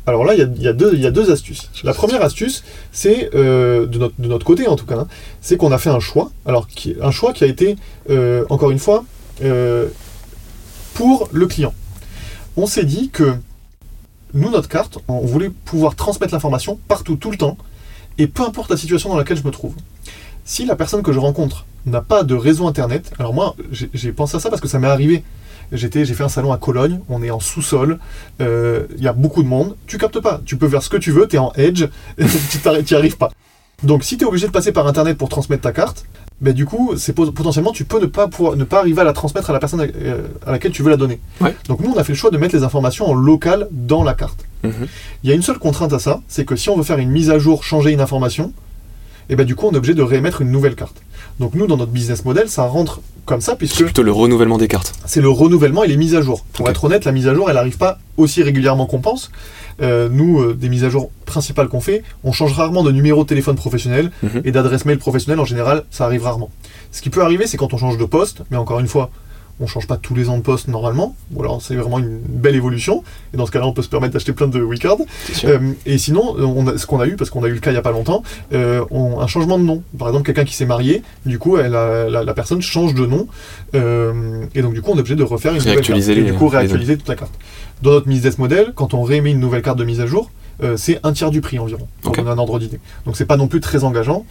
[0.07, 1.71] Alors là, il y a, y deux- il y a deux astuces.
[1.85, 5.07] La première astuce, c'est, euh, de, notre, de notre côté en tout cas, hein,
[5.41, 7.77] c'est qu'on a fait un choix, alors qui, un choix qui a été,
[8.11, 9.05] euh, encore une fois,
[9.45, 9.89] euh,
[10.95, 11.73] pour le client.
[12.57, 13.35] On s'est dit que
[14.35, 17.57] nous, notre carte, on voulait pouvoir transmettre l'information partout, tout le temps,
[18.19, 19.75] et peu importe la situation dans laquelle je me trouve.
[20.45, 24.37] Si la personne que je rencontre n'a pas de réseau internet, alors moi j'ai pensé
[24.37, 25.23] à ça parce que ça m'est arrivé.
[25.73, 27.99] J'étais, j'ai fait un salon à Cologne, on est en sous-sol,
[28.41, 30.99] euh, il y a beaucoup de monde, tu captes pas, tu peux faire ce que
[30.99, 31.87] tu veux, tu es en edge,
[32.19, 33.31] tu n'y arrives pas.
[33.83, 36.05] Donc si tu es obligé de passer par internet pour transmettre ta carte,
[36.41, 39.05] ben, du coup, c'est pot- potentiellement tu peux ne pas pouvoir, ne pas arriver à
[39.05, 41.21] la transmettre à la personne euh, à laquelle tu veux la donner.
[41.41, 41.55] Ouais.
[41.69, 44.15] Donc nous on a fait le choix de mettre les informations en local dans la
[44.15, 44.45] carte.
[44.65, 44.73] Mhm.
[45.25, 47.11] Il y a une seule contrainte à ça, c'est que si on veut faire une
[47.11, 48.53] mise à jour, changer une information,
[49.29, 51.02] et ben du coup on est obligé de réémettre une nouvelle carte.
[51.41, 54.59] Donc nous dans notre business model, ça rentre comme ça C'est puisque plutôt le renouvellement
[54.59, 54.93] des cartes.
[55.07, 56.45] c'est le renouvellement et les mises à jour.
[56.53, 59.31] Pour être honnête, la mise à jour, elle n'arrive pas aussi régulièrement qu'on pense.
[59.81, 63.23] Euh, nous, euh, des mises à jour principales qu'on fait, on change rarement de numéro
[63.23, 64.43] de téléphone professionnel Mhm.
[64.45, 66.51] et d'adresse mail professionnelle en général, ça arrive rarement.
[66.91, 69.11] Ce qui peut arriver, c'est quand on change de poste, mais encore une fois,
[69.61, 72.57] on change pas tous les ans de poste normalement, ou alors c'est vraiment une belle
[72.57, 75.07] évolution, et dans ce cas-là, on peut se permettre d'acheter plein de sûr.
[75.49, 77.61] Euh, et sinon, euh, on a, ce qu'on a eu, parce qu'on a eu le
[77.61, 79.83] cas il n'y a pas longtemps, euh, on- un changement de nom.
[79.99, 83.07] Par exemple, quelqu'un qui s'est marié, du coup, elle a- la, la personne change de
[83.07, 83.29] nom,
[83.75, 85.87] euh, et donc du coup, on est obligé de refaire une nouvelle carte.
[85.89, 87.33] Réactualiser Et les- du coup, les réactualiser toute la carte.
[87.83, 90.31] Dans notre business model, quand on réémet une nouvelle carte de mise à jour,
[90.63, 92.19] euh, c'est un tiers du prix environ, pour Ok.
[92.19, 92.81] donner un ordre d'idée.
[93.07, 94.25] Donc c'est pas non plus très engageant,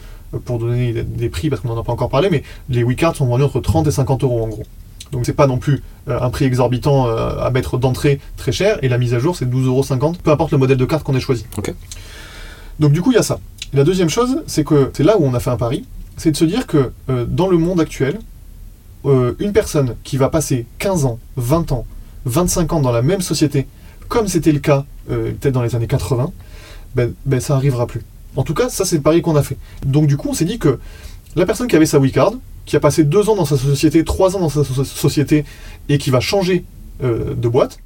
[0.45, 3.15] pour donner des- des prix, parce qu'on n'en a pas encore parlé, mais les WeCards
[3.17, 4.63] sont vendus entre 30 et 50 euros en gros.
[5.12, 8.80] Donc c'est pas non plus euh, un prix exorbitant euh, à mettre d'entrée très cher,
[8.82, 11.15] et la mise à jour c'est 12,50 euros, peu importe le modèle de carte qu'on
[11.15, 11.45] ait choisi.
[12.80, 13.39] Donc du coup il y a ça.
[13.74, 15.86] La deuxième chose, c'est que c'est là où on a fait un pari,
[16.17, 18.19] c'est de se dire que euh, dans le monde actuel,
[19.06, 21.86] euh, une personne qui va passer 15 ans, 20 ans,
[22.26, 23.67] 25 ans dans la même société,
[24.10, 26.32] comme c'était le cas euh, peut-être dans les années 80,
[26.95, 28.02] ben, ben, ça arrivera plus.
[28.36, 29.58] En tout cas, ça c'est le pari qu'on a fait.
[29.86, 30.80] Donc du coup, on s'est dit que
[31.36, 32.34] la personne qui avait sa WeCard,
[32.65, 35.45] qui a passé deux ans dans sa société, trois ans dans sa so- société,
[35.89, 36.63] et qui va changer
[37.04, 37.80] euh, de boîte,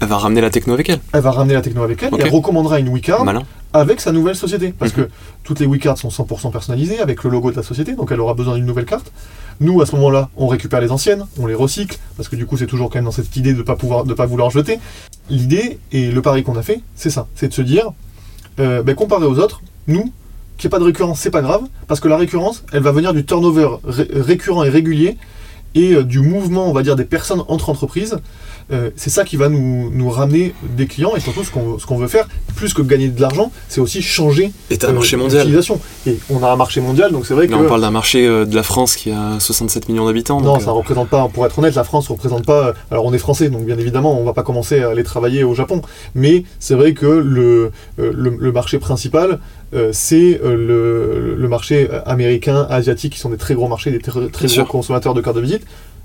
[0.00, 0.98] Elle va ramener la techno avec elle.
[1.12, 2.20] elle va ramener la techno avec elle Ok.
[2.20, 2.90] et elle recommandera une
[3.24, 3.42] Malin.
[3.72, 4.74] avec sa nouvelle société.
[4.76, 5.04] Parce Mhm.
[5.06, 5.10] que
[5.44, 8.34] toutes les WeCards sont 100% personnalisées avec le logo de la société, donc elle aura
[8.34, 9.12] besoin d'une nouvelle carte.
[9.60, 12.56] Nous, à ce moment-là, on récupère les anciennes, on les recycle, parce que du coup,
[12.56, 14.78] c'est toujours quand même dans cette idée de ne pas, pouvoir- de pas vouloir jeter.
[15.30, 17.90] L'idée et le pari qu'on a fait, c'est ça c'est de se dire,
[18.58, 20.12] euh, ben, comparé aux autres, nous,
[20.56, 22.92] qu'il n'y ait pas de récurrence, c'est pas grave, parce que la récurrence, elle va
[22.92, 25.16] venir du turnover ré- récurrent et régulier
[25.74, 28.16] et euh, du mouvement, on va dire, des personnes entre entreprises.
[28.72, 31.98] Euh, c'est ça qui va nous, nous ramener des clients et surtout ce qu'on qu'on
[31.98, 35.42] veut faire, plus que gagner de l'argent, c'est aussi changer Et un euh, marché mondial.
[35.42, 35.78] l'utilisation.
[36.04, 38.26] Et on a un marché mondial, donc c'est vrai que Là, on parle d'un marché
[38.26, 40.40] de la France qui a 67 millions d'habitants.
[40.40, 41.28] non, donc, ça représente pas.
[41.32, 42.72] Pour être honnête, la France représente pas.
[42.90, 45.54] Alors on est français, donc bien évidemment, on va pas commencer à aller travailler au
[45.54, 45.80] Japon.
[46.16, 49.38] Mais c'est vrai que le, le, le marché principal,
[49.76, 53.98] euh, c'est euh, le, le marché américain, asiatique, qui sont des très gros marchés, des
[53.98, 55.62] très, gros consommateurs de cartes de visite.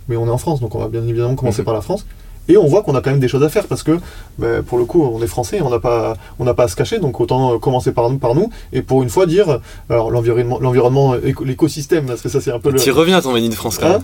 [0.10, 1.66] Mais on est en France, donc on va bien évidemment commencer Mhm.
[1.66, 2.06] par la France.
[2.50, 4.00] Et on voit qu'on a quand même des choses à faire parce que,
[4.40, 6.76] ben, pour le coup, on est français, on n'a pas, on n'a pas à se
[6.76, 10.10] cacher, donc autant euh, commencer par nous, par nous, et pour une fois dire, alors
[10.10, 12.80] l'environnement, l'environnement, éco- l'écosystème, parce que ça c'est un peu le.
[12.80, 14.02] T'y reviens à ton in France quand Hein même.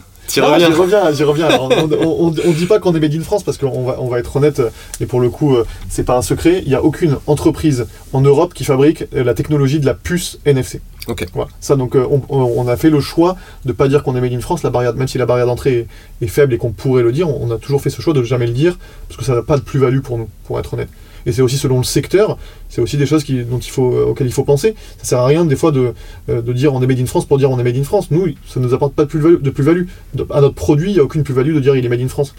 [0.59, 1.45] J'y reviens, j'y reviens.
[1.47, 1.69] Alors,
[2.01, 4.35] on, on dit pas qu'on est Made in France parce qu'on va, on va être
[4.35, 6.61] honnête, euh, et pour le coup, euh, c'est pas un secret.
[6.63, 10.39] Il n'y a aucune entreprise en Europe qui fabrique euh, la technologie de la puce
[10.45, 10.81] NFC.
[11.07, 11.25] Ok.
[11.33, 11.49] Voilà.
[11.61, 14.33] Ça, donc, on, on- on a fait le choix de pas dire qu'on est Made
[14.33, 14.63] in France.
[14.63, 15.87] La barrière, même si la barrière d'entrée
[16.21, 18.13] est, est faible et qu'on pourrait le dire, on, on a toujours fait ce choix
[18.13, 20.73] de jamais le dire parce que ça n'a pas de plus-value pour nous, pour être
[20.73, 20.89] honnête.
[21.25, 22.37] Et c'est aussi selon le secteur,
[22.69, 24.75] c'est aussi des choses qui, dont il faut, euh, auxquelles il faut penser.
[24.99, 25.93] Ça sert à rien des fois de,
[26.29, 28.11] euh, de dire on est made in France pour dire on est made in France.
[28.11, 29.83] Nous, ça ne nous apporte pas de plus-value.
[30.13, 30.23] De.
[30.23, 32.07] De- à notre produit, il n'y a aucune plus-value de dire il est made in
[32.07, 32.35] France.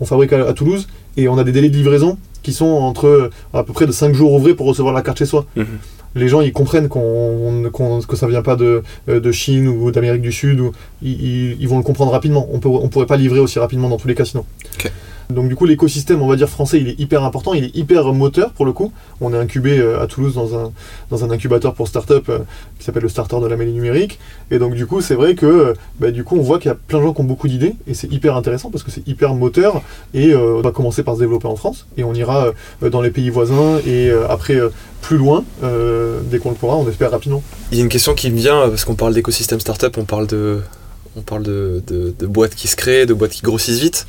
[0.00, 3.06] On fabrique à, à Toulouse et on a des délais de livraison qui sont entre
[3.06, 5.46] euh, à peu près de 5 jours ouvrés pour recevoir la carte chez soi.
[5.56, 5.66] Mhm.
[6.14, 7.70] Les gens ils comprennent qu'on,
[8.08, 10.60] que ça vient pas de, de Chine ou d'Amérique du Sud.
[10.60, 12.48] Ou, ils, vont le comprendre rapidement.
[12.50, 14.46] On ne on pourrait pas livrer aussi rapidement dans tous les cas sinon.
[14.78, 14.90] Ok.
[15.30, 18.12] Donc du coup, l'écosystème, on va dire français, il est hyper important, il est hyper
[18.12, 18.92] moteur pour le coup.
[19.20, 20.72] On est incubé euh, à Toulouse dans un,
[21.10, 22.38] dans un incubateur pour start-up euh,
[22.78, 24.18] qui s'appelle le Starter de la mêlée numérique.
[24.50, 26.72] Et donc du coup, c'est vrai que euh, bah, du coup, on voit qu'il y
[26.72, 29.06] a plein de gens qui ont beaucoup d'idées et c'est hyper intéressant parce que c'est
[29.08, 29.82] hyper moteur
[30.14, 33.30] et on va commencer par se développer en France et on ira dans les pays
[33.30, 34.58] voisins et après
[35.02, 37.42] plus loin dès qu'on le pourra, on espère rapidement.
[37.72, 40.26] Il y a une question qui me vient parce qu'on parle d'écosystème startup, on parle
[40.26, 40.60] de
[41.16, 44.06] on parle de, de, boîtes qui se créent, de boîtes qui grossissent vite.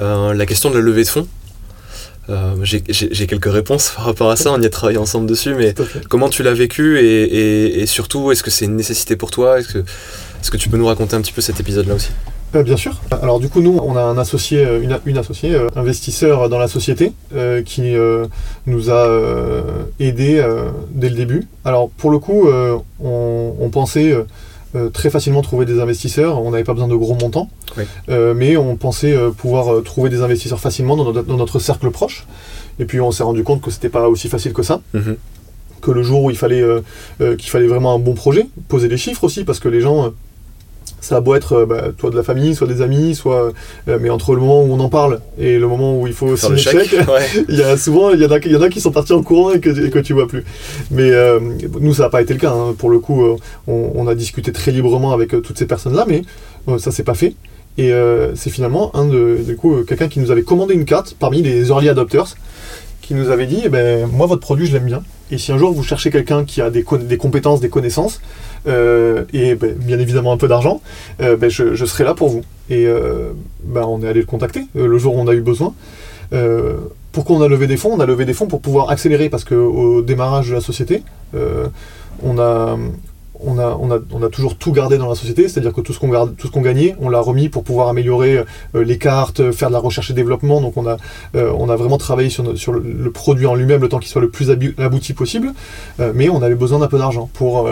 [0.00, 1.26] Euh, la question de la levée de fonds,
[2.30, 2.80] euh, j'ai
[3.26, 5.74] quelques réponses par rapport à ça, on y a travaillé ensemble dessus, mais
[6.08, 9.58] comment tu l'as vécu et, surtout, est-ce que c'est une nécessité pour toi?
[9.58, 12.10] Est-ce que, est que, tu peux nous raconter un petit peu cet épisode-là aussi?
[12.54, 13.00] Euh, Bien sûr.
[13.22, 17.12] Alors du coup, nous, on a un associé, une, une associée, investisseur dans la société,
[17.66, 17.94] qui
[18.66, 19.08] nous a
[19.98, 20.44] aidés
[20.90, 21.46] dès le début.
[21.64, 24.14] Alors pour le coup, on, on, pensait
[24.92, 26.40] très facilement trouver des investisseurs.
[26.40, 27.50] On n'avait pas besoin de gros montants,
[28.08, 32.26] euh, mais on pensait euh, pouvoir trouver des investisseurs facilement dans notre, cercle proche.
[32.78, 34.80] Et puis on s'est rendu compte que c'était pas aussi facile que ça.
[34.94, 35.16] Mhm.
[35.80, 36.62] Que le jour où il fallait
[37.18, 40.12] qu'il fallait vraiment un bon projet, poser des chiffres aussi, parce que les gens
[41.00, 43.52] ça a beau être euh, bah, toi de la famille, soit des amis, soit
[43.88, 46.36] euh, mais entre le moment où on en parle et le moment où il faut
[46.36, 46.96] signer le chèque,
[47.48, 49.22] il y a souvent il y, en a, y en a qui sont partis en
[49.22, 50.44] courant et que, et que tu vois plus.
[50.90, 51.40] Mais euh,
[51.80, 52.52] nous ça n'a pas été le cas.
[52.52, 52.74] Hein.
[52.76, 53.22] Pour le coup,
[53.66, 56.22] on, a discuté très librement avec toutes ces personnes là, mais
[56.78, 57.34] ça s'est pas fait.
[57.78, 57.92] Et
[58.34, 61.68] c'est finalement un de du coup quelqu'un qui nous avait commandé une carte parmi les
[61.68, 62.36] early adopters
[63.00, 65.58] qui nous avait dit eh ben moi votre produit je l'aime bien et si un
[65.58, 68.20] jour vous cherchez quelqu'un qui a des, des compétences, des connaissances,
[68.66, 70.80] et ben, bien évidemment un peu d'argent,
[71.20, 72.42] euh, ben, je, serai là pour vous.
[72.68, 73.32] Et euh,
[73.64, 75.74] ben, on est allé le contacter le jour où on a eu besoin.
[77.12, 79.44] pourquoi on a levé des fonds On a levé des fonds pour pouvoir accélérer parce
[79.44, 81.02] qu'au démarrage de la société,
[82.22, 82.76] on a,
[83.44, 87.08] on a, toujours tout gardé dans la société, c'est-à-dire que tout ce qu'on gagnait, on
[87.08, 90.60] l'a remis pour pouvoir améliorer euh, les cartes, faire de la recherche et développement.
[90.60, 90.96] Donc on a,
[91.34, 95.12] euh, vraiment travaillé sur, le, produit en lui-même le temps qu'il soit le plus abouti
[95.12, 95.52] possible,
[96.00, 97.68] euh, mais on avait besoin d'un peu d'argent pour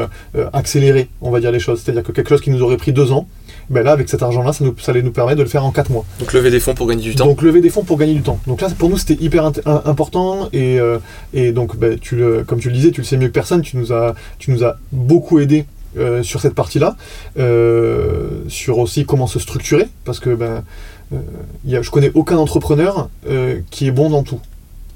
[0.52, 1.80] accélérer, on va dire les choses.
[1.82, 3.26] C'est-à-dire que quelque chose qui nous aurait pris deux ans,
[3.70, 5.90] ben là, avec cet argent-là, ça, ça, allait nous permettre de le faire en quatre
[5.90, 6.04] mois.
[6.20, 7.26] Donc lever des fonds pour gagner du temps.
[7.26, 8.38] Donc lever des fonds pour gagner du temps.
[8.46, 10.78] Donc là, pour nous, c'était hyper important et,
[11.34, 13.62] et donc, ben, tu le, comme tu le disais, tu le sais mieux que personne,
[13.62, 16.96] tu nous as, tu nous as beaucoup aidé euh, sur cette partie-là,
[17.38, 20.62] euh, sur aussi comment se structurer, parce que ben,
[21.14, 21.16] euh,
[21.64, 23.08] y a, je connais aucun entrepreneur
[23.70, 24.40] qui est bon dans tout.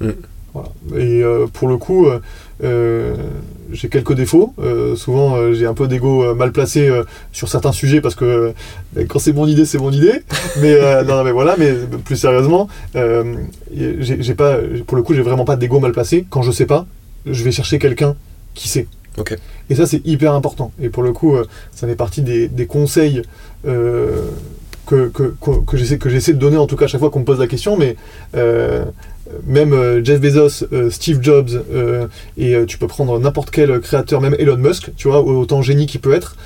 [0.01, 0.11] Mm.
[0.97, 2.07] Et pour le coup,
[2.61, 4.55] j'ai quelques défauts.
[4.97, 6.91] souvent, j'ai un peu d'ego mal placé
[7.33, 8.53] sur certains sujets parce que
[9.09, 10.23] quand c'est mon idée, c'est mon idée.
[10.61, 11.57] Mais non, mais voilà.
[11.59, 11.73] Mais
[12.05, 16.27] plus sérieusement, j'ai pas, pour le coup, j'ai vraiment pas d'ego mal placé.
[16.29, 16.87] Quand je sais pas,
[17.27, 18.15] je vais chercher quelqu'un
[18.55, 18.87] qui sait.
[19.71, 20.73] Et ça, c'est hyper important.
[20.81, 23.23] Et pour le coup, euh, ça fait partie des, conseils
[23.67, 24.29] euh,
[24.87, 27.39] que, que, que j'essaie de donner, en tout cas, à chaque fois qu'on me pose
[27.39, 27.77] la question.
[27.77, 27.97] Mais
[28.37, 28.85] euh,
[29.47, 31.51] même Jeff Bezos, Steve Jobs,
[32.37, 36.01] et tu peux prendre n'importe quel créateur, même Elon Musk, tu vois, autant génie qu'il
[36.01, 36.37] peut être,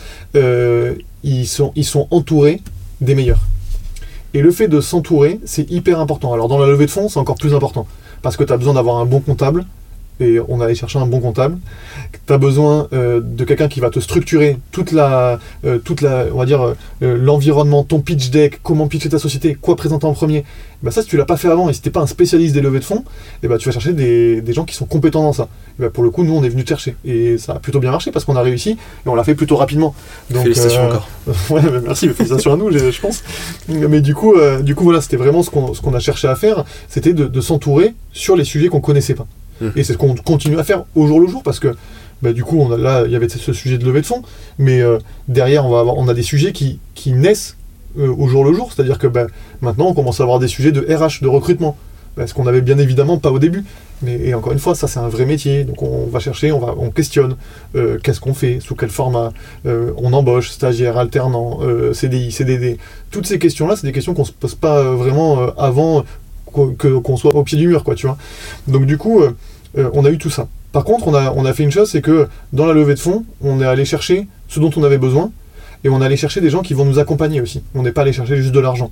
[1.25, 2.61] ils, sont, ils sont entourés
[3.01, 3.43] des meilleurs.
[4.35, 6.33] Et le fait de s'entourer, c'est hyper important.
[6.33, 7.87] Alors dans la levée de fonds, c'est encore plus important.
[8.23, 9.65] Parce que tu as besoin d'avoir un bon comptable,
[10.21, 11.59] et on allait chercher un bon comptable.
[12.27, 16.27] Tu as besoin euh, de quelqu'un qui va te structurer toute la, euh, toute la
[16.33, 20.13] on va dire, euh, l'environnement, ton pitch deck, comment pitcher ta société, quoi présenter en
[20.13, 20.45] premier.
[20.83, 22.61] Bah ça, si tu l'as pas fait avant et si t'es pas un spécialiste des
[22.61, 25.23] levées de fonds, et eh bah, tu vas chercher des, des, gens qui sont compétents
[25.23, 25.49] dans ça.
[25.79, 26.97] bah, pour le coup, nous, on est venu te chercher.
[27.05, 29.57] Et ça a plutôt bien marché parce qu'on a réussi et on l'a fait plutôt
[29.57, 29.95] rapidement.
[30.31, 31.09] Donc, félicitations encore.
[31.51, 33.23] ouais, merci, félicitations à nous, je pense.
[33.69, 36.65] Mais du coup, du coup voilà, c'était vraiment ce qu'on qu'on a cherché à faire,
[36.89, 39.27] c'était de, de s'entourer sur les sujets qu'on connaissait pas.
[39.75, 41.75] Et c'est ce qu'on continue à faire au jour le jour parce que
[42.23, 44.23] bah, du coup, là, il y avait ce sujet de levée de fonds,
[44.59, 47.57] mais euh, derrière, on, va avoir, on a des sujets qui, naissent
[47.99, 48.73] euh, au jour le jour.
[48.73, 49.27] C'est-à-dire que bah,
[49.61, 51.77] maintenant, on commence à avoir des sujets de RH, de recrutement.
[52.27, 53.63] Ce qu'on avait bien évidemment pas au début.
[54.01, 55.65] Mais encore une fois, ça c'est un vrai métier.
[55.65, 57.37] Donc on va chercher, on, va, on questionne
[57.75, 59.35] euh, qu'est-ce qu'on fait, sous quel format,
[59.67, 61.61] on embauche, stagiaire, alternant,
[61.93, 62.79] CDI, CDD.
[63.11, 66.07] Toutes ces questions-là, c'est des questions qu'on se pose pas vraiment avant
[66.57, 68.17] qu'on soit au pied du mur, quoi, tu vois.
[68.69, 69.31] Donc du coup, euh,
[69.79, 70.49] euh, on a eu tout ça.
[70.73, 72.99] Par contre, on a, on a fait une chose, c'est que dans la levée de
[72.99, 75.31] fonds, on est allé chercher ce dont on avait besoin,
[75.85, 77.63] et on est allé chercher des gens qui vont nous accompagner aussi.
[77.75, 78.91] On n'est pas allé chercher juste de l'argent.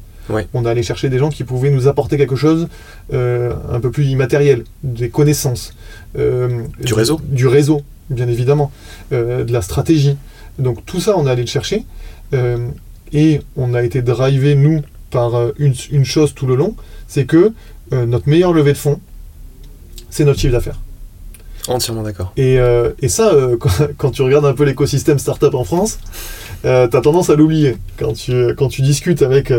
[0.54, 2.68] On est allé chercher des gens qui pouvaient nous apporter quelque chose
[3.12, 5.74] euh, un peu plus immatériel, des connaissances.
[6.14, 8.70] du réseau Du réseau, bien évidemment.
[9.10, 10.16] de la stratégie.
[10.58, 11.84] Donc tout ça, on est allé le chercher.
[13.12, 14.80] et on a été drivé, nous,
[15.10, 16.74] par une, une chose tout le long,
[17.08, 17.52] c'est que
[17.92, 19.00] euh, notre meilleure levée de fonds,
[20.10, 20.80] c'est notre chiffre d'affaires.
[21.68, 22.32] Entièrement d'accord.
[22.36, 23.56] Et, euh, ça, euh,
[23.98, 25.98] quand, tu regardes un peu l'écosystème startup en France,
[26.62, 27.76] tu as tendance à l'oublier.
[27.98, 29.52] Quand tu, quand tu discutes avec,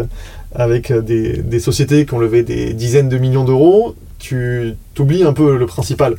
[0.54, 5.34] avec des, des sociétés qui ont levé des dizaines de millions d'euros, tu t'oublies un
[5.34, 6.16] peu le principal.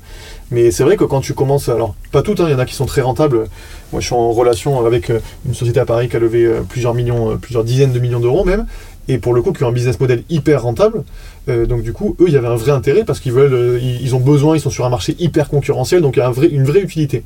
[0.53, 2.67] Mais c'est vrai que quand tu commences, alors pas toutes, hein, il y en a
[2.67, 3.49] qui sont très rentables.
[3.93, 7.37] Moi, je suis en relation avec une société à Paris qui a levé plusieurs millions,
[7.37, 8.67] plusieurs dizaines de millions d'euros même,
[9.09, 11.05] et pour le coup qui a un business model hyper rentable.
[11.49, 13.79] Euh, donc du coup, eux, il y avait un vrai intérêt parce qu'ils veulent, euh,
[13.81, 16.65] ils, ont besoin, ils sont sur un marché hyper concurrentiel, donc il y a une
[16.65, 17.23] vraie utilité.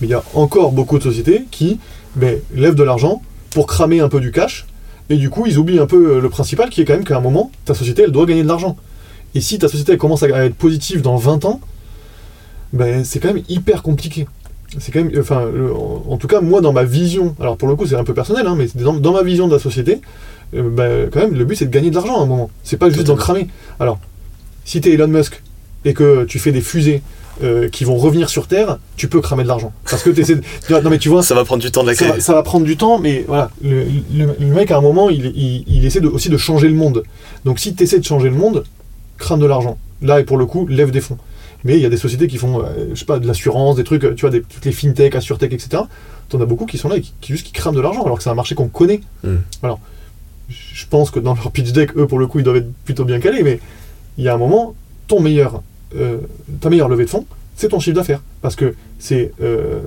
[0.00, 1.78] Mais il y a encore beaucoup de sociétés qui
[2.16, 4.66] ben, lèvent de l'argent pour cramer un peu du cash,
[5.08, 7.16] et du coup, ils oublient un peu euh, le principal, qui est quand même qu'à
[7.16, 8.76] un moment, ta société, elle doit gagner de l'argent.
[9.34, 11.60] Et si ta société elle commence à être positive dans 20 ans,
[12.72, 14.26] ben, c'est quand même hyper compliqué.
[14.78, 15.44] C'est quand même, enfin,
[16.08, 18.46] en, tout cas, moi, dans ma vision, alors pour le coup, c'est un peu personnel,
[18.46, 20.00] hein, mais dans ma vision de la société,
[20.54, 22.50] euh, ben, quand même, le but, c'est de gagner de l'argent à un moment.
[22.62, 23.48] C'est pas juste d'en cramer.
[23.80, 23.98] Alors,
[24.64, 25.42] si t'es Elon Musk
[25.84, 27.02] et que tu fais des fusées
[27.42, 29.72] euh, qui vont revenir sur Terre, tu peux cramer de l'argent.
[29.88, 30.42] Parce que t'essaies de...
[30.82, 32.16] Non, mais tu vois, Ça va prendre du temps de la ça créer.
[32.16, 33.84] va, ça va prendre du temps, mais voilà, le,
[34.14, 36.74] le- le mec à un moment, il, il- il essaie de- aussi de changer le
[36.74, 37.02] monde.
[37.44, 38.64] Donc si tu essaies de changer le monde,
[39.18, 39.78] crame de l'argent.
[40.02, 41.18] Là, et pour le coup, lève des fonds.
[41.64, 43.84] Mais il y a des sociétés qui font, euh, je sais pas, de l'assurance, des
[43.84, 45.82] trucs, euh, tu vois, des, toutes les fintech, assurtech, etc.
[46.28, 48.16] T'en as beaucoup qui sont là et qui, qui juste qui crament de l'argent, alors
[48.18, 49.00] que c'est un marché qu'on connaît.
[49.24, 49.36] Mm.
[49.62, 49.80] Alors,
[50.76, 53.04] je pense que dans leur pitch deck, eux, pour le coup, ils doivent être plutôt
[53.06, 53.60] bien calés, mais
[54.18, 54.74] il y a un moment,
[55.08, 55.62] ton meilleur,
[55.96, 56.18] euh,
[56.60, 57.24] ta meilleure levée de fonds,
[57.56, 58.20] c'est ton chiffre d'affaires.
[58.42, 59.80] Parce que c'est euh,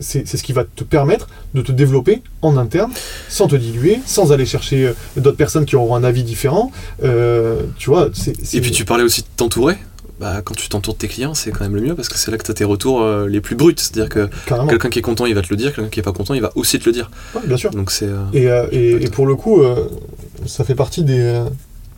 [0.00, 2.90] c'est c'est ce qui va te permettre de te développer en interne,
[3.28, 6.72] sans te diluer, sans aller chercher euh, d'autres personnes qui auront un avis différent.
[7.04, 8.08] Euh, tu vois,
[8.52, 9.76] Et puis tu parlais aussi de t'entourer.
[10.20, 12.30] Bah, quand tu t'entoures de tes clients, c'est quand même le mieux parce que c'est
[12.30, 13.74] là que tu as tes retours euh, les plus bruts.
[13.76, 14.68] C'est-à-dire que Carrément.
[14.68, 16.40] quelqu'un qui est content, il va te le dire, quelqu'un qui est pas content, il
[16.40, 17.10] va aussi te le dire.
[17.34, 17.70] Ouais, bien sûr.
[17.72, 18.06] Donc c'est.
[18.08, 18.22] euh,
[18.70, 19.62] Et, et, et pour le coup,
[20.46, 21.18] ça fait partie des.
[21.20, 21.44] euh,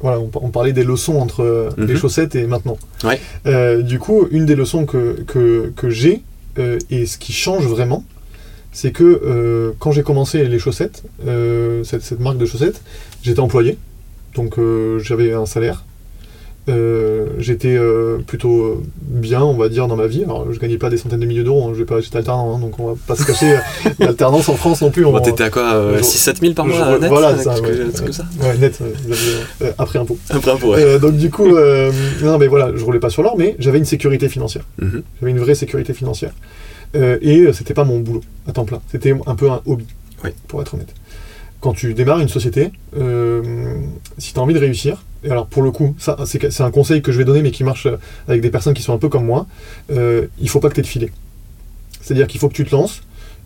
[0.00, 1.96] voilà, on, on parlait des leçons entre euh, les Mhm.
[1.96, 2.76] chaussettes et maintenant.
[3.02, 3.18] Ouais.
[3.46, 6.22] Euh, du coup, une des leçons que, que, que j'ai,
[6.90, 8.04] et ce qui change vraiment,
[8.72, 12.82] c'est que euh, quand j'ai commencé les chaussettes, euh, cette, cette marque de chaussettes,
[13.22, 13.78] j'étais employé.
[14.34, 15.85] Donc euh, j'avais un salaire.
[16.68, 20.24] Euh, j'étais euh, plutôt euh, bien, on va dire, dans ma vie.
[20.24, 22.56] Alors, je gagnais pas des centaines de milliers d'euros, hein, je vais pas- j'étais alternant,
[22.56, 23.56] hein, donc on va pas se cacher.
[24.00, 25.04] L'alternance en France non plus.
[25.04, 27.54] Bon, on- T'étais à quoi euh, je- 6-7 000 par mois je- net voilà, ça,
[27.60, 27.70] ouais.
[27.96, 28.24] comme ça?
[28.42, 28.80] Ouais, net,
[29.78, 30.18] après impôt.
[30.30, 30.98] Après peu, ouais.
[30.98, 34.28] Donc du coup, non mais voilà, je roulais pas sur l'or, mais j'avais une sécurité
[34.28, 34.64] financière.
[34.80, 35.02] Mhm.
[35.20, 36.32] J'avais une vraie sécurité financière.
[36.94, 38.80] Et c'était pas mon boulot à temps plein.
[38.90, 39.86] C'était un peu un hobby,
[40.24, 40.30] Oui.
[40.48, 40.92] pour être honnête.
[41.60, 43.42] Quand tu démarres une société, euh,
[44.18, 47.12] si tu as envie de réussir, et alors pour le coup, c'est un conseil que
[47.12, 47.96] je vais donner, mais qui marche euh,
[48.28, 49.46] avec des personnes qui sont un peu comme moi,
[49.90, 51.12] euh, il faut pas que tu aies de filet.
[52.00, 53.02] C'est-à-dire qu'il faut que tu te lances.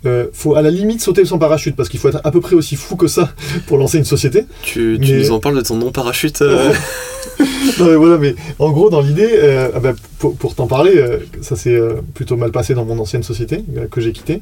[0.07, 2.57] Euh, faut à la limite sauter sans parachute parce qu'il faut être à peu près
[2.57, 3.32] aussi fou que ça
[3.66, 4.46] pour lancer une société.
[4.62, 6.72] Tu, tu Mais- nous en parles de ton non-parachute euh,
[7.78, 10.92] Non, mais voilà, mais en gros, dans l'idée, euh, ah bah, pour, pour t'en parler,
[10.96, 14.40] euh, ça s'est euh, plutôt mal passé dans mon ancienne société euh, que j'ai quittée.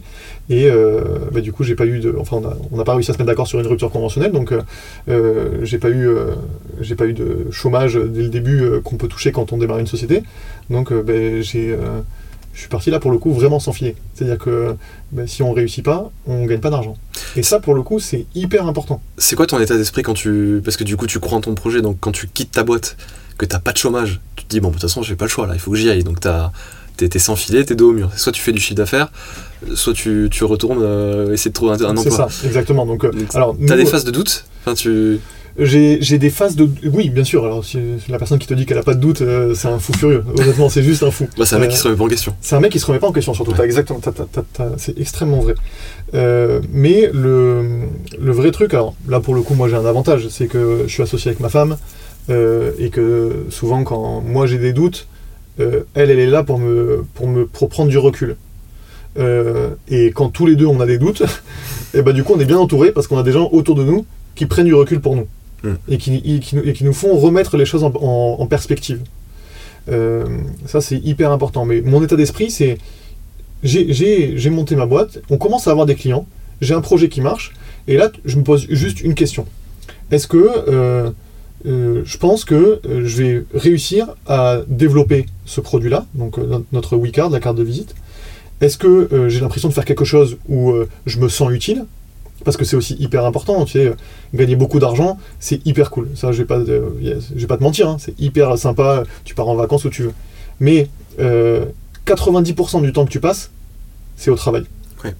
[0.48, 1.00] Et euh,
[1.32, 2.14] bah, du coup, j'ai pas eu de.
[2.18, 2.40] Enfin,
[2.70, 4.52] on n'a pas réussi à se mettre d'accord sur une rupture conventionnelle, donc
[5.62, 6.34] j'ai pas, eu, euh,
[6.80, 9.86] j'ai pas eu de chômage dès le début qu'on peut toucher quand on démarre une
[9.86, 10.22] société.
[10.70, 11.76] Donc, ben, j'ai.
[12.58, 13.94] Je suis parti là pour le coup vraiment sans filet.
[14.14, 14.74] C'est-à-dire que
[15.12, 16.96] ben, si on réussit pas, on gagne pas d'argent.
[17.36, 19.00] Et ça, pour le coup, c'est hyper important.
[19.16, 20.60] C'est quoi ton état d'esprit quand tu.
[20.64, 22.96] Parce que du coup, tu crois en ton projet, donc quand tu quittes ta boîte,
[23.38, 25.30] que t'as pas de chômage, tu te dis, bon, de toute façon, j'ai pas le
[25.30, 26.02] choix là, il faut que j'y aille.
[26.02, 26.50] Donc t'as-
[27.06, 28.10] t'es sans filet, t'es dos au mur.
[28.16, 29.10] Soit tu fais du chiffre d'affaires,
[29.74, 32.28] soit tu, tu retournes euh, essayer de trouver un, un C'est emploi.
[32.30, 32.86] ça, exactement.
[32.86, 34.44] Donc, euh, Donc, alors, T'as nous, des phases de doute?
[34.64, 35.20] Enfin, tu.
[35.60, 36.68] J'ai j'ai des phases de.
[36.92, 37.44] Oui, bien sûr.
[37.44, 37.78] Alors, si
[38.08, 40.22] la personne qui te dit qu'elle a pas de doute, euh, c'est un fou furieux.
[40.38, 41.26] Honnêtement, c'est juste un fou.
[41.36, 42.34] Bah, c'est un mec Euh, qui se remet pas en question.
[42.40, 43.50] C'est un mec qui se remet pas en question, surtout.
[43.50, 43.56] Ouais.
[43.56, 43.98] T'as exactement.
[43.98, 45.54] t'as- t'as- c'est extrêmement vrai.
[46.14, 47.80] Euh, mais le,
[48.20, 50.92] le vrai truc, alors là pour le coup, moi j'ai un avantage, c'est que je
[50.92, 51.76] suis associé avec ma femme
[52.30, 55.17] euh, et que souvent quand moi j'ai des doutes, euh,
[55.58, 58.36] elle, elle est là pour me, pour me pour prendre du recul.
[59.18, 61.22] Euh, et quand tous les deux on a des doutes,
[61.94, 63.82] et bah du coup on est bien entouré parce qu'on a des gens autour de
[63.82, 64.04] nous
[64.34, 65.26] qui prennent du recul pour nous
[65.64, 65.70] Mm.
[65.88, 68.46] et, qui, et qui nous- et qui nous font remettre les choses en, en- en
[68.46, 69.00] perspective.
[69.90, 70.24] Euh,
[70.66, 71.64] ça c'est hyper important.
[71.64, 72.78] Mais mon état d'esprit c'est
[73.64, 76.26] j'ai- monté ma boîte, on commence à avoir des clients,
[76.60, 77.54] j'ai un projet qui marche,
[77.88, 79.46] et là je me pose juste une question.
[80.12, 80.36] Est-ce que
[80.68, 81.10] euh,
[81.66, 82.54] euh, je pense que
[82.86, 87.56] euh, je vais réussir à développer ce produit-là, donc euh, no- notre WeCard, la carte
[87.56, 87.94] de visite
[88.60, 91.84] Est-ce que euh, j'ai l'impression de faire quelque chose où euh, je me sens utile?
[92.44, 93.92] Parce que c'est aussi hyper important, tu sais,
[94.32, 96.08] gagner beaucoup d'argent, c'est hyper cool.
[96.14, 99.02] Ça, je vais pas, je vais pas te mentir, hein, c'est hyper sympa.
[99.24, 100.12] Tu pars en vacances où tu veux,
[100.60, 100.88] mais
[101.18, 101.64] euh,
[102.06, 103.50] 90% du temps que tu passes,
[104.16, 104.64] c'est au travail.
[105.04, 105.14] Ouais.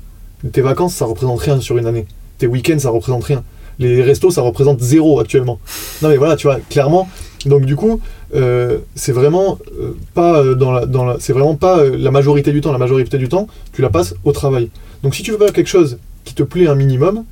[0.53, 2.07] Tes vacances, ça représente rien sur une année.
[2.39, 3.43] Tes week-ends, ça représente rien.
[3.81, 5.59] Les restos, ça représente zéro actuellement.
[6.03, 7.09] Non mais voilà, tu vois, clairement.
[7.47, 8.01] Donc du coup,
[8.35, 12.11] euh, c'est vraiment euh, pas euh, dans la, dans la, c'est vraiment pas euh, la
[12.11, 12.73] majorité du temps.
[12.73, 14.71] La majorité du temps, tu la passes au travail.
[15.03, 17.25] Donc si tu veux faire quelque chose qui te plaît un minimum,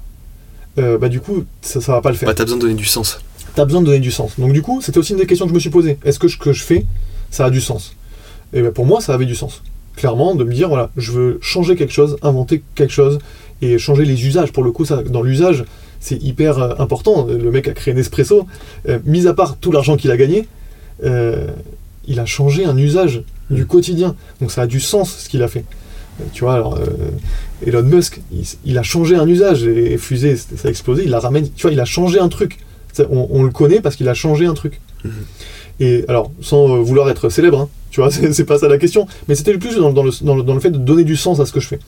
[0.76, 2.28] bah du coup, ça, ça va pas le faire.
[2.28, 3.18] Bah, t'as besoin de donner du sens.
[3.56, 4.38] tu as besoin de donner du sens.
[4.38, 5.98] Donc du coup, c'était aussi une des questions que je me suis posée.
[6.04, 6.86] Est-ce que ce que je fais,
[7.30, 7.96] ça a du sens?
[8.52, 9.62] Et ben, pour moi, ça avait du sens.
[9.96, 13.18] Clairement, de me dire, voilà, je veux changer quelque chose, inventer quelque chose,
[13.62, 14.52] et changer les usages.
[14.52, 15.64] Pour le coup, ça, dans l'usage,
[16.00, 17.26] c'est hyper euh, important.
[17.26, 18.46] Le mec a créé Nespresso,
[18.88, 20.46] euh, mis à part tout l'argent qu'il a gagné,
[21.04, 21.46] euh,
[22.06, 24.14] il a changé un usage du quotidien.
[24.40, 25.64] Donc ça a du sens ce qu'il a fait.
[26.20, 26.78] Euh, tu vois, alors,
[27.66, 31.10] Elon Musk, il, il a changé un usage, et fusée, c'était- ça a explosé, il
[31.10, 32.58] la ramène, tu vois, il a changé un truc.
[33.10, 34.80] On, on le connaît parce qu'il a changé un truc.
[35.04, 35.12] Mhm.
[35.80, 39.06] Et alors, sans vouloir être célèbre, hein, tu vois, c'est c'est pas ça la question,
[39.28, 41.16] mais c'était le plus dans, dans le, dans, le, dans le fait de donner du
[41.16, 41.78] sens à ce que je fais.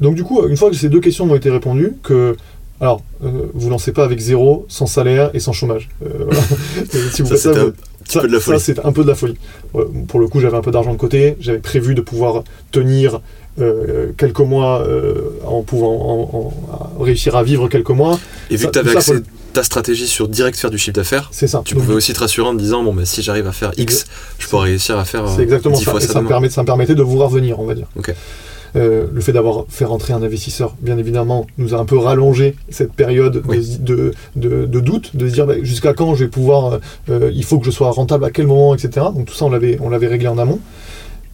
[0.00, 2.36] Donc du coup, une fois que ces deux questions m'ont été répondues, que
[2.80, 5.88] alors, euh, vous lancez pas avec zéro, sans salaire et sans chômage.
[6.04, 6.42] Euh, voilà.
[7.12, 9.36] Si vous Ça, vous- un ça, c'est un peu de la folie.
[9.76, 11.36] Euh, pour le coup, j'avais un peu d'argent de côté.
[11.40, 13.20] J'avais prévu de pouvoir tenir
[13.60, 14.84] euh, quelques mois
[15.46, 18.18] en pouvant en- en- à réussir à vivre quelques mois.
[18.50, 19.14] Et vu Ça- que tu avais axé
[19.52, 21.60] ta stratégie sur direct faire du chiffre d'affaires, C'est ça.
[21.64, 23.72] tu Donc, pouvais aussi te rassurer en te disant bon, bah, si j'arrive à faire
[23.76, 24.06] X,
[24.38, 25.90] je pourrais réussir à faire C'est exactement 10 ça.
[25.90, 27.86] fois Et ça me, permet, ça me permettait de voir venir, on va dire.
[27.96, 28.14] Ok.
[28.76, 32.54] Euh, le fait d'avoir fait rentrer un investisseur, bien évidemment, nous a un peu rallongé
[32.68, 33.78] cette période de- Oui.
[33.80, 37.44] de, de- de doute, de se dire bah, jusqu'à quand je vais pouvoir, euh, il
[37.44, 39.06] faut que je sois rentable à quel moment, etc.
[39.14, 40.60] Donc tout ça, on l'avait, on l'avait réglé en amont.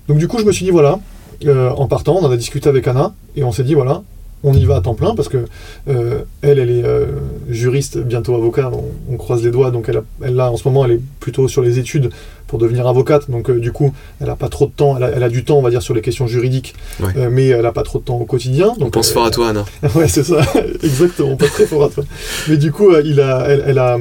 [0.08, 0.98] Donc du coup, je me suis dit, voilà,
[1.46, 4.02] euh, en partant, on en a discuté avec Anna, et on s'est dit, voilà,
[4.46, 5.44] on y va à temps plein, parce que
[5.88, 7.06] euh, elle, elle est euh,
[7.50, 10.66] juriste, bientôt avocat, on, on croise les doigts, donc elle, a, elle là, en ce
[10.68, 12.10] moment, elle est plutôt sur les études
[12.46, 15.10] pour devenir avocate, donc euh, du coup, elle a pas trop de temps, elle a,
[15.10, 17.28] elle a du temps, on va dire, sur les questions juridiques, Ouais.
[17.28, 18.72] mais elle a pas trop de temps au quotidien.
[18.80, 19.64] On pense fort à toi, Anna.
[19.96, 20.40] Ouais, c'est ça,
[20.82, 22.04] exactement, pas très fort à toi.
[22.48, 23.98] Mais du coup, il a, elle, elle a,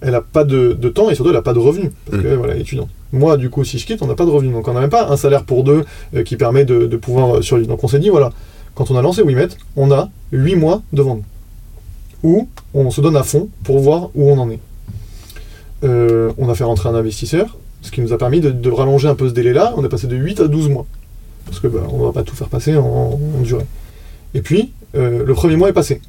[0.00, 2.22] elle a pas de, de temps et surtout elle a pas de revenus parce Mm.
[2.28, 2.88] que voilà, étudiante.
[3.12, 4.90] Moi, du coup, si je quitte, on n'a pas de revenus, donc on n'a même
[4.90, 5.84] pas un salaire pour deux
[6.14, 7.68] euh, qui permet de, de pouvoir euh, survivre.
[7.68, 8.32] Donc on s'est dit voilà,
[8.76, 11.24] quand on a lancé Wimet, on a 8 mois devant nous
[12.22, 14.60] où on se donne à fond pour voir où on en est.
[15.84, 19.08] Euh, on a fait rentrer un investisseur, ce qui nous a permis de, de rallonger
[19.08, 19.72] un peu ce délai-là.
[19.76, 20.86] On est passé de 8 à 12 mois.
[21.46, 23.64] Parce que bah, on va pas tout faire passer en, durée.
[24.34, 26.02] Et puis, euh, le premier mois est passé.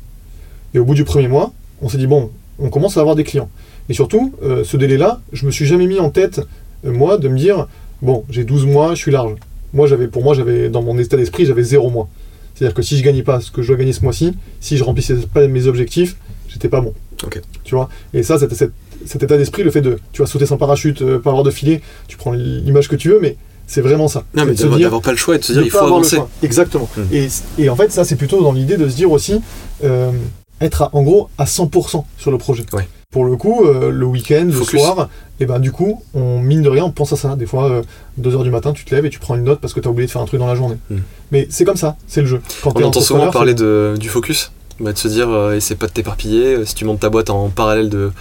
[0.74, 3.24] Et au bout du premier mois, on s'est dit, bon, on commence à avoir des
[3.24, 3.50] clients.
[3.88, 6.42] Et surtout, euh, ce délai-là, je me suis jamais mis en tête,
[6.84, 7.68] moi, de me dire,
[8.02, 9.36] bon, j'ai 12 mois, je suis large.
[9.74, 12.10] Moi, j'avais, pour moi, j'avais, dans mon état d'esprit, j'avais 0 mois.
[12.58, 14.84] C'est-à-dire que si je gagnais pas ce que je dois gagner ce mois-ci, si je
[14.84, 16.16] remplissais pas mes objectifs,
[16.48, 16.94] j'étais pas bon.
[17.24, 17.40] Ok.
[17.64, 17.88] Tu vois?
[18.16, 18.72] Et ça, c'était cet,
[19.06, 21.52] cet état d'esprit, le fait de, tu vois, sauter sans parachute, euh, pas avoir de
[21.52, 23.38] filet, tu prends l'image que tu veux, mais
[23.68, 24.24] c'est vraiment ça.
[24.34, 26.18] Non, mais d'avoir pas le choix et de se dire il faut avancer.
[26.42, 26.90] Exactement.
[26.98, 27.02] Mm.
[27.14, 27.28] Et,
[27.60, 29.40] et en fait, ça, c'est plutôt dans l'idée de se dire aussi,
[29.84, 30.12] euh,
[30.60, 32.66] être à- en gros à 100% sur le projet.
[32.74, 32.88] Ouais.
[33.18, 35.10] Pour le coup, euh, le week-end, le soir,
[35.40, 37.36] et ben du coup, on mine de rien, on pense à ça.
[37.36, 37.82] Des fois,
[38.22, 39.92] 2h du matin, tu te lèves et tu prends une note parce que tu as
[39.92, 40.78] oublié de faire un truc dans la journée.
[40.92, 40.98] Mm.
[41.32, 42.42] Mais c'est comme ça, c'est le jeu.
[42.62, 45.88] Quand On entend souvent parler de, du focus, bah, de se dire euh, essaie pas
[45.88, 48.12] de t'éparpiller, euh, si tu montes ta boîte en parallèle de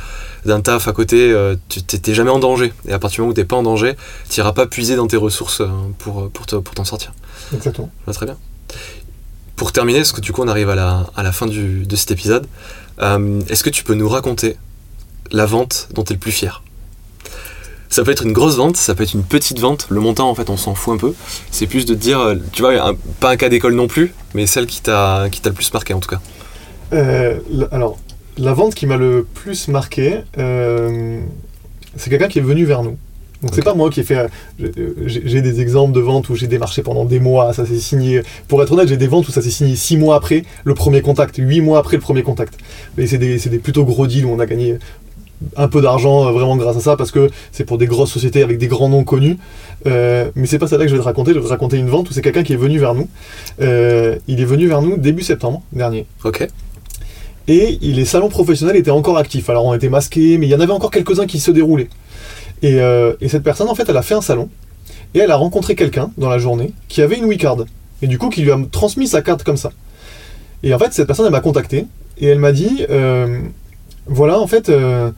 [0.46, 2.72] d'un taf à côté, euh, tu t'es jamais en danger.
[2.88, 3.96] Et à partir du moment où t'es pas en danger,
[4.30, 5.66] tu iras pas puiser dans tes ressources euh,
[5.98, 7.12] pour, euh, pour te- pour t'en sortir.
[7.54, 7.90] Exactement.
[8.06, 8.36] Bah, très bien.
[9.56, 11.96] Pour terminer, parce que du coup on arrive à la, à la fin du- de
[11.96, 12.46] cet épisode,
[13.02, 14.56] euh, est-ce que tu peux nous raconter
[15.32, 16.62] la vente dont tu es le plus fier
[17.88, 19.86] ça peut être une grosse vente, ça peut être une petite vente.
[19.90, 21.14] Le montant, en fait, on s'en fout un peu.
[21.52, 24.12] C'est plus de te dire, euh, tu vois, un- pas un cas d'école non plus,
[24.34, 26.20] mais celle qui t'a qui t'a le plus marqué en tout cas.
[26.92, 27.38] Euh,
[27.70, 27.96] alors,
[28.38, 31.20] la vente qui m'a le plus marqué, euh,
[31.96, 32.98] c'est quelqu'un qui est venu vers nous.
[33.42, 34.26] Donc c'est pas moi qui ai fait.
[34.60, 37.78] euh, J'ai j'ai des exemples de ventes où j'ai démarché pendant des mois, ça s'est
[37.78, 38.22] signé.
[38.48, 41.02] Pour être honnête, j'ai des ventes où ça s'est signé six mois après le premier
[41.02, 42.58] contact, huit mois après le premier contact.
[42.96, 44.78] Mais c'est des, c'est des plutôt gros deals où on a gagné
[45.56, 48.42] un peu d'argent euh, vraiment grâce à ça parce que c'est pour des grosses sociétés
[48.42, 49.38] avec des grands noms connus.
[49.86, 51.32] Euh, mais c'est pas ça là que je vais te raconter.
[51.32, 53.08] Je vais te raconter une vente où c'est quelqu'un qui est venu vers nous.
[53.60, 56.06] Euh, il est venu vers nous début septembre dernier.
[56.24, 56.46] Ok.
[57.48, 59.48] Et les salons professionnels étaient encore actifs.
[59.50, 61.88] Alors on était masqués, mais il y en avait encore quelques-uns qui se déroulaient.
[62.62, 64.48] Et, euh, et cette personne, en fait, elle a fait un salon.
[65.14, 67.58] Et elle a rencontré quelqu'un dans la journée qui avait une WeCard.
[68.02, 69.70] Et du coup, qui lui a transmis sa carte comme ça.
[70.62, 71.86] Et en fait, cette personne, elle m'a contacté.
[72.18, 72.84] Et elle m'a dit,
[74.06, 75.10] voilà, en fait, euh,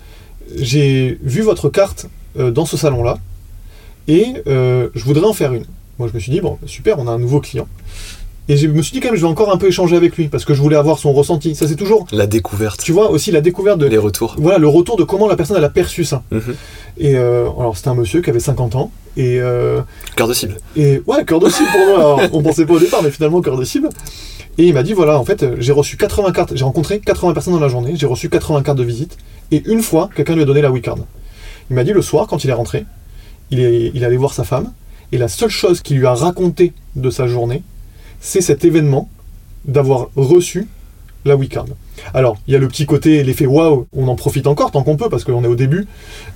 [0.57, 2.07] j'ai vu votre carte
[2.39, 3.19] euh, dans ce salon-là.
[4.07, 5.65] Et euh, je voudrais en faire une.
[5.99, 7.69] Moi, je me suis dit, bon, super, on a un nouveau client.
[8.51, 10.29] Et je me suis dit quand même, je vais encore un peu échanger avec lui,
[10.29, 11.55] parce que je voulais avoir son ressenti.
[11.55, 14.37] Ça, c'est toujours, La découverte, tu vois, aussi la découverte de, les retours.
[14.39, 16.23] voilà, le retour de comment la personne elle a perçu ça.
[16.31, 16.55] Mhm.
[16.99, 19.81] Et euh, alors c'était un monsieur qui avait 50 ans et euh,
[20.17, 20.57] Cœur de cible.
[20.77, 21.97] et ouais cœur de cible pour moi.
[21.97, 23.89] Alors, on pensait pas au départ, mais finalement cœur de cible.
[24.57, 27.35] Et il m'a dit voilà en fait euh, j'ai reçu 80 cartes, j'ai rencontré 80
[27.35, 29.17] personnes dans la journée, j'ai reçu 80 cartes de visite
[29.53, 30.99] et une fois quelqu'un lui a donné la WeCard.
[31.71, 32.87] Il m'a dit le soir quand il est rentré,
[33.51, 34.73] il est il est allé voir sa femme
[35.13, 37.63] et la seule chose qu'il lui a raconté de sa journée,
[38.21, 39.09] c'est cet événement
[39.65, 40.69] d'avoir reçu
[41.25, 41.67] la WeCard.
[42.15, 44.97] Alors, il y a le petit côté, l'effet waouh, on en profite encore tant qu'on
[44.97, 45.87] peut parce qu'on est au début,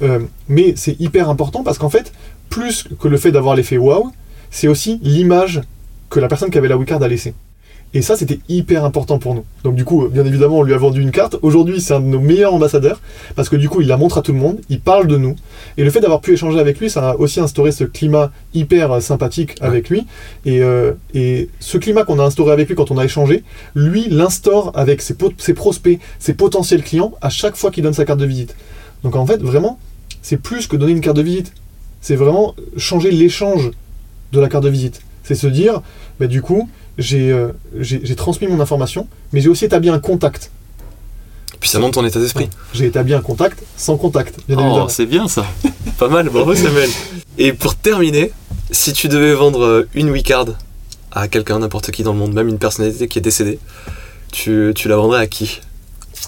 [0.03, 2.13] euh, mais c'est hyper important parce qu'en fait,
[2.49, 4.13] plus que le fait d'avoir l'effet waouh,
[4.51, 5.63] c'est aussi l'image
[6.11, 7.35] que la personne qui avait la WeCard a laissée.
[7.95, 9.45] Et ça, c'était hyper important pour nous.
[9.65, 11.37] Donc du coup, bien évidemment, on lui a vendu une carte.
[11.43, 13.01] Aujourd'hui, c'est un de nos meilleurs ambassadeurs,
[13.37, 15.37] parce que du coup, il la montre à tout le monde, il parle de nous.
[15.77, 18.93] Et le fait d'avoir pu échanger avec lui, ça a aussi instauré ce climat hyper
[18.93, 20.07] euh, sympathique avec lui.
[20.47, 24.09] Et, euh, et ce climat qu'on a instauré avec lui quand on a échangé, lui
[24.09, 28.21] l'instaure avec ses, ses prospects, ses potentiels clients, à chaque fois qu'il donne sa carte
[28.21, 28.57] de visite.
[29.05, 29.79] Donc en fait, vraiment,
[30.23, 31.53] c'est plus que donner une carte de visite.
[32.01, 33.71] C'est vraiment changer l'échange
[34.33, 35.03] de la carte de visite.
[35.25, 35.83] C'est se dire,
[36.19, 36.69] bah, du coup,
[36.99, 40.51] euh, j'ai transmis mon information, mais j'ai aussi établi un contact.
[41.61, 42.49] Puis ça monte ton état d'esprit.
[42.75, 44.37] J'ai établi un contact sans contact.
[44.57, 45.47] oh, c'est bien ça.
[45.99, 46.91] Pas mal, bravo Samuel.
[47.39, 48.33] Et pour terminer,
[48.71, 50.47] si tu devais vendre euh, une WeCard
[51.13, 53.59] à quelqu'un, n'importe qui dans le monde, même une personnalité qui est décédée,
[54.33, 55.61] tu, tu la vendrais à qui?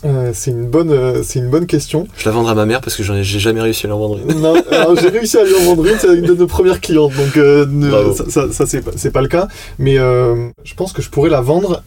[0.04, 2.06] Euh, c'est une bonne, euh, c'est une bonne question.
[2.16, 4.18] Je la vendrai à ma mère parce que j'ai jamais réussi à lui en vendre
[4.18, 4.40] une.
[4.40, 4.54] Non,
[5.00, 8.12] j'ai réussi à lui en vendre une, c'est une de nos premières clientes, donc euh,
[8.28, 9.48] ça, ça, c'est pas, pas, le cas.
[9.78, 11.82] Mais je pense que je pourrais la vendre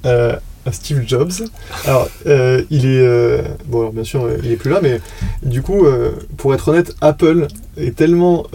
[0.71, 1.31] Steve Jobs.
[1.85, 3.01] Alors, euh, il est.
[3.01, 4.99] Euh, bon, bien sûr, il est plus là, mais
[5.43, 7.47] du coup, euh, pour être honnête, Apple
[7.77, 8.45] est tellement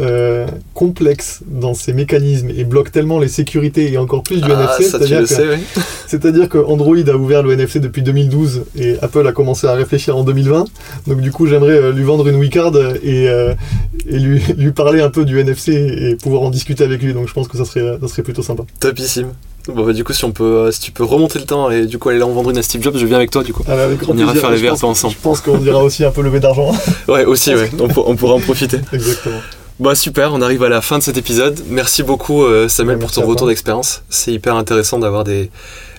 [0.75, 4.85] complexe dans ses mécanismes et bloque tellement les sécurités et encore plus du ah, NFC.
[6.09, 10.17] C'est-à-dire que, Android a ouvert le NFC depuis 2012 et Apple a commencé à réfléchir
[10.17, 10.65] en 2020.
[11.07, 15.25] Donc, du coup, j'aimerais lui vendre une WeCard et, et lui, lui parler un peu
[15.25, 17.15] du NFC et pouvoir en discuter avec lui.
[17.15, 18.65] Donc, je pense que ça serait, ça serait plutôt sympa.
[18.81, 19.29] Topissime.
[19.69, 21.87] Bon bah du coup si on peut euh, si tu peux remonter le temps et
[21.87, 23.53] du coup aller là en vendre une à Steve Jobs, je viens avec toi du
[23.53, 23.63] coup.
[23.69, 23.77] Ah,
[24.09, 25.15] on ira faire les verres ensemble.
[25.15, 26.73] Je pense qu'on ira aussi un peu lever d'argent.
[27.09, 28.81] ouais aussi ouais, on, pourra en profiter.
[28.93, 29.41] Exactement.
[29.79, 31.61] Bah super, on arrive à la fin de cet épisode.
[31.69, 34.03] Merci beaucoup euh, Samuel pour ton retour d'expérience.
[34.11, 35.51] C'est hyper intéressant d'avoir des,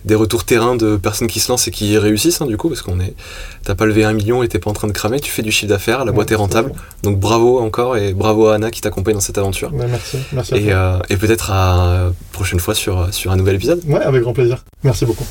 [0.05, 2.81] des retours terrain de personnes qui se lancent et qui réussissent, hein, du coup, parce
[2.81, 3.13] qu'on est.
[3.63, 5.51] T'as pas levé un million et t'es pas en train de cramer, tu fais du
[5.51, 6.73] chiffre d'affaires, la boîte est rentable.
[7.03, 9.71] Donc bravo encore et bravo à Anna qui t'accompagne dans cette aventure.
[9.71, 10.55] merci, merci.
[10.55, 13.81] et, euh, et peut-être à prochaine fois sur, sur un nouvel épisode.
[13.87, 14.63] Ouais, avec grand plaisir.
[14.83, 15.25] Merci beaucoup.